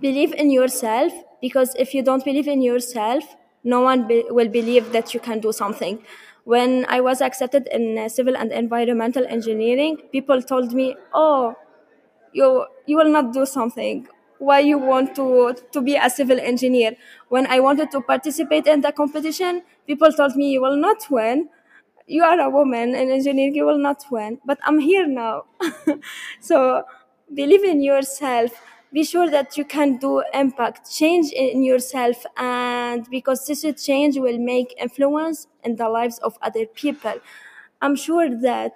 Believe 0.00 0.32
in 0.34 0.50
yourself 0.50 1.12
because 1.40 1.74
if 1.78 1.94
you 1.94 2.02
don't 2.02 2.24
believe 2.24 2.48
in 2.48 2.62
yourself, 2.62 3.24
no 3.64 3.80
one 3.80 4.06
be- 4.08 4.24
will 4.30 4.48
believe 4.48 4.92
that 4.92 5.14
you 5.14 5.20
can 5.20 5.38
do 5.40 5.52
something. 5.52 6.02
When 6.44 6.86
I 6.88 7.00
was 7.00 7.20
accepted 7.20 7.68
in 7.70 7.96
uh, 7.98 8.08
civil 8.08 8.36
and 8.36 8.50
environmental 8.50 9.24
engineering, 9.26 9.98
people 10.10 10.42
told 10.42 10.72
me, 10.72 10.96
"Oh, 11.14 11.54
you 12.32 12.66
you 12.86 12.96
will 12.96 13.12
not 13.18 13.32
do 13.32 13.46
something 13.46 14.08
why 14.46 14.58
you 14.60 14.78
want 14.78 15.14
to 15.16 15.54
to 15.72 15.80
be 15.80 15.96
a 15.96 16.10
civil 16.10 16.38
engineer. 16.40 16.96
When 17.28 17.46
i 17.46 17.60
wanted 17.60 17.90
to 17.92 18.00
participate 18.00 18.66
in 18.66 18.80
the 18.82 18.92
competition 18.92 19.62
people 19.86 20.12
told 20.12 20.36
me 20.36 20.50
you 20.52 20.60
will 20.62 20.76
not 20.76 21.08
win 21.10 21.48
you 22.06 22.22
are 22.24 22.38
a 22.40 22.50
woman 22.50 22.94
in 22.94 23.10
engineering 23.10 23.54
you 23.54 23.64
will 23.64 23.78
not 23.78 24.04
win 24.10 24.38
but 24.44 24.58
i'm 24.66 24.78
here 24.78 25.06
now. 25.06 25.44
So 26.40 26.84
believe 27.32 27.64
in 27.64 27.82
yourself. 27.82 28.50
Be 28.92 29.04
sure 29.04 29.30
that 29.30 29.56
you 29.56 29.64
can 29.64 29.96
do 29.96 30.22
impact 30.34 30.92
change 30.92 31.32
in 31.32 31.62
yourself 31.62 32.26
and 32.36 33.08
because 33.08 33.46
this 33.46 33.64
change 33.82 34.18
will 34.18 34.38
make 34.38 34.74
influence 34.78 35.46
in 35.64 35.76
the 35.76 35.88
lives 35.88 36.18
of 36.18 36.36
other 36.42 36.66
people. 36.66 37.14
I'm 37.80 37.96
sure 37.96 38.28
that 38.42 38.74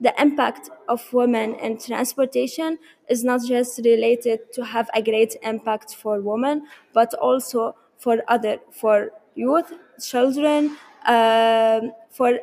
the 0.00 0.14
impact 0.20 0.70
of 0.88 1.00
women 1.12 1.54
in 1.56 1.78
transportation 1.78 2.78
is 3.08 3.24
not 3.24 3.40
just 3.46 3.80
related 3.84 4.52
to 4.52 4.64
have 4.64 4.90
a 4.94 5.02
great 5.02 5.36
impact 5.42 5.94
for 5.94 6.20
women, 6.20 6.66
but 6.92 7.14
also 7.14 7.74
for 7.96 8.22
other, 8.28 8.58
for 8.72 9.10
youth, 9.34 9.72
children, 10.00 10.76
um, 11.06 11.92
for 12.10 12.38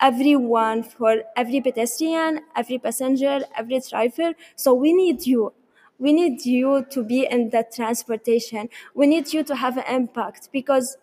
everyone, 0.00 0.82
for 0.82 1.22
every 1.36 1.60
pedestrian, 1.60 2.40
every 2.56 2.78
passenger, 2.78 3.40
every 3.56 3.80
driver. 3.80 4.34
So 4.56 4.74
we 4.74 4.92
need 4.92 5.26
you. 5.26 5.52
We 5.98 6.12
need 6.12 6.44
you 6.44 6.84
to 6.90 7.04
be 7.04 7.26
in 7.30 7.50
that 7.50 7.72
transportation. 7.72 8.68
We 8.94 9.06
need 9.06 9.32
you 9.32 9.44
to 9.44 9.54
have 9.54 9.78
an 9.78 9.84
impact 9.88 10.48
because 10.52 10.96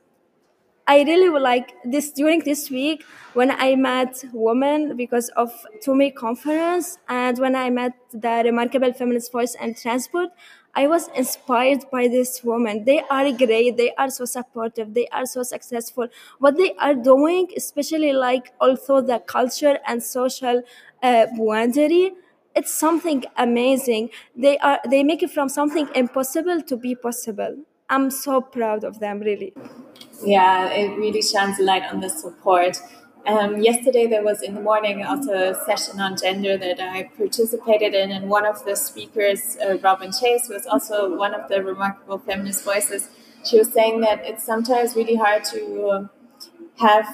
I 0.91 1.03
really 1.03 1.29
would 1.29 1.41
like 1.41 1.73
this 1.85 2.11
during 2.11 2.39
this 2.49 2.69
week 2.69 3.03
when 3.33 3.49
I 3.51 3.75
met 3.75 4.23
women 4.33 4.97
because 4.97 5.29
of 5.43 5.49
TUMI 5.83 6.13
conference 6.13 6.97
and 7.07 7.37
when 7.39 7.55
I 7.55 7.69
met 7.69 7.93
the 8.11 8.41
remarkable 8.43 8.91
feminist 8.91 9.31
voice 9.31 9.55
and 9.55 9.77
transport, 9.77 10.29
I 10.75 10.87
was 10.87 11.07
inspired 11.15 11.85
by 11.91 12.07
this 12.09 12.43
woman. 12.43 12.83
They 12.83 12.99
are 13.09 13.31
great. 13.31 13.77
They 13.77 13.93
are 13.95 14.09
so 14.09 14.25
supportive. 14.25 14.93
They 14.93 15.07
are 15.07 15.25
so 15.25 15.43
successful. 15.43 16.07
What 16.39 16.57
they 16.57 16.73
are 16.75 16.93
doing, 16.95 17.47
especially 17.55 18.11
like 18.11 18.51
also 18.59 18.99
the 19.01 19.19
culture 19.19 19.77
and 19.87 20.03
social 20.03 20.61
uh, 21.01 21.27
boundary, 21.37 22.11
it's 22.55 22.73
something 22.73 23.23
amazing. 23.37 24.09
They 24.35 24.57
are 24.57 24.79
they 24.89 25.03
make 25.03 25.23
it 25.23 25.31
from 25.31 25.47
something 25.47 25.87
impossible 25.95 26.61
to 26.63 26.75
be 26.75 26.95
possible. 26.95 27.53
I'm 27.89 28.09
so 28.11 28.41
proud 28.41 28.83
of 28.83 28.99
them, 28.99 29.19
really. 29.19 29.53
Yeah, 30.23 30.69
it 30.69 30.97
really 30.97 31.21
shines 31.21 31.59
a 31.59 31.63
light 31.63 31.83
on 31.83 31.99
the 31.99 32.09
support. 32.09 32.77
Um, 33.25 33.61
yesterday, 33.61 34.07
there 34.07 34.23
was 34.23 34.41
in 34.41 34.55
the 34.55 34.61
morning 34.61 35.03
also 35.03 35.33
a 35.33 35.65
session 35.65 35.99
on 35.99 36.17
gender 36.17 36.57
that 36.57 36.79
I 36.79 37.03
participated 37.15 37.93
in, 37.93 38.11
and 38.11 38.29
one 38.29 38.45
of 38.45 38.65
the 38.65 38.75
speakers, 38.75 39.57
uh, 39.63 39.77
Robin 39.77 40.11
Chase, 40.11 40.49
was 40.49 40.65
also 40.65 41.15
one 41.15 41.33
of 41.33 41.47
the 41.47 41.63
remarkable 41.63 42.17
feminist 42.17 42.63
voices. 42.63 43.09
She 43.43 43.57
was 43.57 43.71
saying 43.71 44.01
that 44.01 44.25
it's 44.25 44.43
sometimes 44.43 44.95
really 44.95 45.15
hard 45.15 45.43
to 45.45 46.09
have 46.77 47.07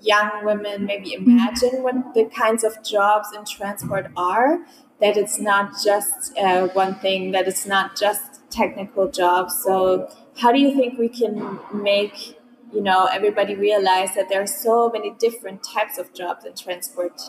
young 0.00 0.44
women 0.44 0.84
maybe 0.84 1.14
imagine 1.14 1.82
what 1.82 2.14
the 2.14 2.24
kinds 2.24 2.64
of 2.64 2.82
jobs 2.82 3.28
in 3.36 3.44
transport 3.44 4.06
are, 4.16 4.58
that 5.00 5.16
it's 5.16 5.38
not 5.38 5.72
just 5.84 6.36
uh, 6.38 6.66
one 6.68 6.94
thing, 6.96 7.30
that 7.32 7.46
it's 7.46 7.66
not 7.66 7.96
just 7.96 8.40
technical 8.50 9.08
jobs. 9.10 9.62
So 9.62 10.10
how 10.38 10.50
do 10.52 10.58
you 10.58 10.74
think 10.74 10.98
we 10.98 11.08
can 11.08 11.58
make 11.72 12.36
you 12.72 12.80
know 12.80 13.06
everybody 13.06 13.54
realized 13.54 14.14
that 14.14 14.28
there 14.28 14.42
are 14.42 14.46
so 14.46 14.90
many 14.90 15.10
different 15.18 15.62
types 15.62 15.98
of 15.98 16.12
jobs 16.14 16.44
in 16.44 16.54
transport? 16.54 17.20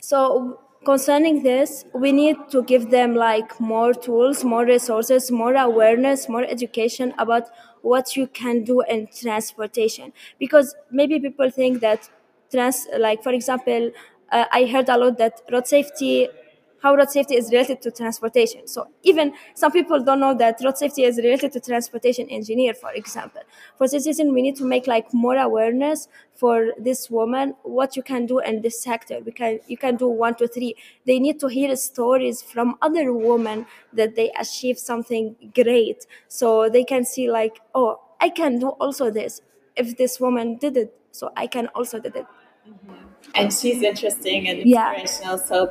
So 0.00 0.60
concerning 0.84 1.42
this 1.42 1.84
we 1.94 2.12
need 2.12 2.36
to 2.50 2.62
give 2.62 2.90
them 2.90 3.14
like 3.16 3.58
more 3.58 3.92
tools 3.92 4.44
more 4.44 4.64
resources 4.64 5.32
more 5.32 5.54
awareness 5.56 6.28
more 6.28 6.44
education 6.44 7.12
about 7.18 7.48
what 7.82 8.14
you 8.16 8.26
can 8.28 8.62
do 8.62 8.82
in 8.82 9.08
transportation 9.08 10.12
because 10.38 10.76
maybe 10.92 11.18
people 11.18 11.50
think 11.50 11.80
that 11.80 12.08
trans 12.52 12.86
like 12.98 13.20
for 13.22 13.32
example 13.32 13.90
uh, 14.30 14.44
i 14.52 14.64
heard 14.66 14.88
a 14.88 14.96
lot 14.96 15.18
that 15.18 15.40
road 15.50 15.66
safety 15.66 16.28
how 16.86 16.94
road 16.94 17.10
safety 17.10 17.34
is 17.34 17.50
related 17.50 17.82
to 17.82 17.90
transportation. 17.90 18.66
So 18.68 18.86
even 19.02 19.32
some 19.54 19.72
people 19.72 20.02
don't 20.08 20.20
know 20.20 20.34
that 20.34 20.60
road 20.64 20.78
safety 20.78 21.02
is 21.02 21.16
related 21.16 21.52
to 21.54 21.60
transportation 21.60 22.28
engineer, 22.30 22.74
for 22.74 22.92
example. 22.92 23.42
For 23.76 23.88
this 23.88 24.06
reason, 24.06 24.32
we 24.32 24.40
need 24.40 24.56
to 24.56 24.64
make 24.64 24.86
like 24.86 25.12
more 25.12 25.36
awareness 25.36 26.08
for 26.34 26.72
this 26.78 27.10
woman 27.10 27.54
what 27.62 27.96
you 27.96 28.02
can 28.02 28.26
do 28.26 28.38
in 28.38 28.62
this 28.62 28.80
sector. 28.80 29.18
We 29.26 29.32
can 29.32 29.58
you 29.66 29.76
can 29.76 29.96
do 29.96 30.08
one, 30.08 30.36
two, 30.36 30.46
three. 30.46 30.76
They 31.06 31.18
need 31.18 31.40
to 31.40 31.48
hear 31.48 31.74
stories 31.74 32.40
from 32.52 32.76
other 32.82 33.12
women 33.12 33.66
that 33.92 34.14
they 34.14 34.30
achieve 34.38 34.78
something 34.78 35.34
great, 35.54 36.06
so 36.28 36.68
they 36.68 36.84
can 36.84 37.04
see 37.04 37.30
like, 37.30 37.58
oh, 37.74 38.00
I 38.20 38.28
can 38.28 38.60
do 38.60 38.68
also 38.68 39.10
this. 39.10 39.40
If 39.74 39.96
this 39.96 40.20
woman 40.20 40.56
did 40.56 40.76
it, 40.76 40.94
so 41.10 41.32
I 41.36 41.46
can 41.48 41.66
also 41.74 41.98
do 41.98 42.08
it. 42.08 42.26
Mm-hmm. 42.68 42.94
And 43.34 43.52
she's 43.52 43.82
interesting 43.82 44.48
and 44.48 44.60
inspirational, 44.60 45.36
yeah. 45.36 45.44
so 45.44 45.66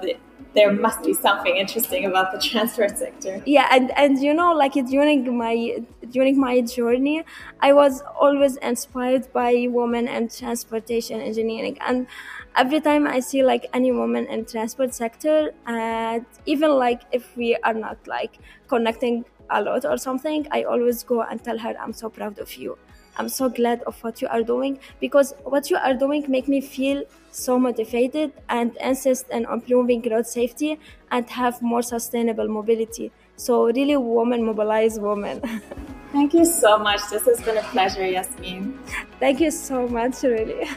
there 0.56 0.72
must 0.72 1.04
be 1.04 1.14
something 1.14 1.56
interesting 1.58 2.06
about 2.06 2.32
the 2.32 2.40
transport 2.40 2.98
sector. 2.98 3.42
Yeah, 3.46 3.68
and, 3.72 3.92
and 3.98 4.18
you 4.20 4.34
know, 4.34 4.54
like 4.54 4.74
during 4.74 5.38
my 5.38 5.80
during 6.10 6.40
my 6.40 6.62
journey, 6.62 7.24
I 7.60 7.74
was 7.74 8.02
always 8.20 8.56
inspired 8.58 9.32
by 9.34 9.68
women 9.70 10.08
and 10.08 10.32
transportation 10.32 11.20
engineering, 11.22 11.78
and 11.82 12.08
every 12.56 12.80
time 12.82 13.06
I 13.08 13.20
see 13.20 13.44
like 13.44 13.66
any 13.74 13.92
woman 13.92 14.28
in 14.28 14.46
transport 14.46 14.94
sector, 14.94 15.52
and 15.68 16.26
even 16.46 16.72
like 16.72 17.02
if 17.12 17.36
we 17.36 17.56
are 17.58 17.74
not 17.74 17.98
like 18.08 18.40
connecting 18.68 19.26
a 19.50 19.62
lot 19.62 19.86
or 19.86 19.98
something, 19.98 20.48
I 20.52 20.64
always 20.64 21.04
go 21.04 21.22
and 21.22 21.44
tell 21.44 21.58
her, 21.60 21.76
"I'm 21.80 21.94
so 21.94 22.10
proud 22.10 22.40
of 22.40 22.56
you." 22.56 22.78
I'm 23.18 23.30
so 23.30 23.50
glad 23.50 23.82
of 23.84 24.02
what 24.04 24.22
you 24.22 24.28
are 24.28 24.44
doing 24.44 24.80
because 25.00 25.34
what 25.44 25.70
you 25.70 25.78
are 25.78 25.94
doing 25.94 26.26
make 26.28 26.48
me 26.48 26.62
feel 26.62 27.04
so 27.32 27.60
motivated 27.60 28.32
and 28.50 28.76
insist 28.78 29.26
on 29.32 29.46
improving 29.46 30.02
road 30.10 30.28
safety 30.28 30.80
and 31.12 31.30
have 31.30 31.62
more 31.62 31.82
sustainable 31.82 32.48
mobility. 32.48 33.12
So 33.36 33.66
really 33.66 33.98
women 33.98 34.46
mobilize 34.46 35.00
women. 35.00 35.42
Thank 36.12 36.34
you 36.34 36.46
so 36.46 36.78
much. 36.78 37.02
This 37.10 37.26
has 37.26 37.42
been 37.42 37.58
a 37.58 37.64
pleasure, 37.64 38.08
Yasmine. 38.08 38.80
Thank 39.20 39.42
you 39.42 39.52
so 39.52 39.88
much, 39.88 40.24
really. 40.24 40.70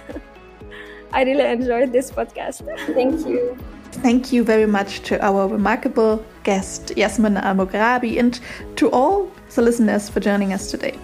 I 1.13 1.23
really 1.23 1.45
enjoyed 1.45 1.93
this 1.93 2.11
podcast. 2.11 2.67
Thank 2.95 3.27
you. 3.27 3.57
Thank 4.03 4.33
you 4.33 4.45
very 4.45 4.67
much 4.67 5.01
to 5.05 5.25
our 5.25 5.49
remarkable 5.49 6.25
guest, 6.43 6.93
Yasmine 6.97 7.37
Al 7.39 7.55
Moghrabi, 7.55 8.19
and 8.19 8.39
to 8.77 8.91
all 8.91 9.31
the 9.55 9.63
listeners 9.63 10.09
for 10.09 10.21
joining 10.21 10.53
us 10.53 10.71
today. 10.71 10.99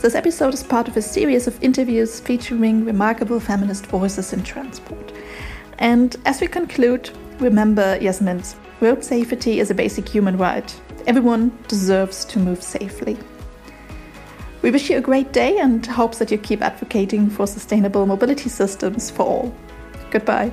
This 0.00 0.14
episode 0.14 0.54
is 0.54 0.62
part 0.62 0.86
of 0.86 0.96
a 0.96 1.02
series 1.02 1.48
of 1.48 1.60
interviews 1.60 2.20
featuring 2.20 2.84
remarkable 2.84 3.40
feminist 3.40 3.86
voices 3.86 4.32
in 4.32 4.44
transport. 4.44 5.12
And 5.80 6.14
as 6.24 6.40
we 6.40 6.46
conclude, 6.46 7.10
remember 7.40 7.98
Yasmine's 7.98 8.54
road 8.80 9.02
safety 9.02 9.58
is 9.58 9.72
a 9.72 9.74
basic 9.74 10.08
human 10.08 10.38
right. 10.38 10.80
Everyone 11.08 11.50
deserves 11.66 12.24
to 12.26 12.38
move 12.38 12.62
safely. 12.62 13.18
We 14.62 14.70
wish 14.70 14.88
you 14.88 14.98
a 14.98 15.00
great 15.00 15.32
day 15.32 15.58
and 15.58 15.84
hope 15.84 16.14
that 16.16 16.30
you 16.30 16.38
keep 16.38 16.62
advocating 16.62 17.28
for 17.28 17.48
sustainable 17.48 18.06
mobility 18.06 18.48
systems 18.48 19.10
for 19.10 19.26
all. 19.26 19.54
Goodbye. 20.12 20.52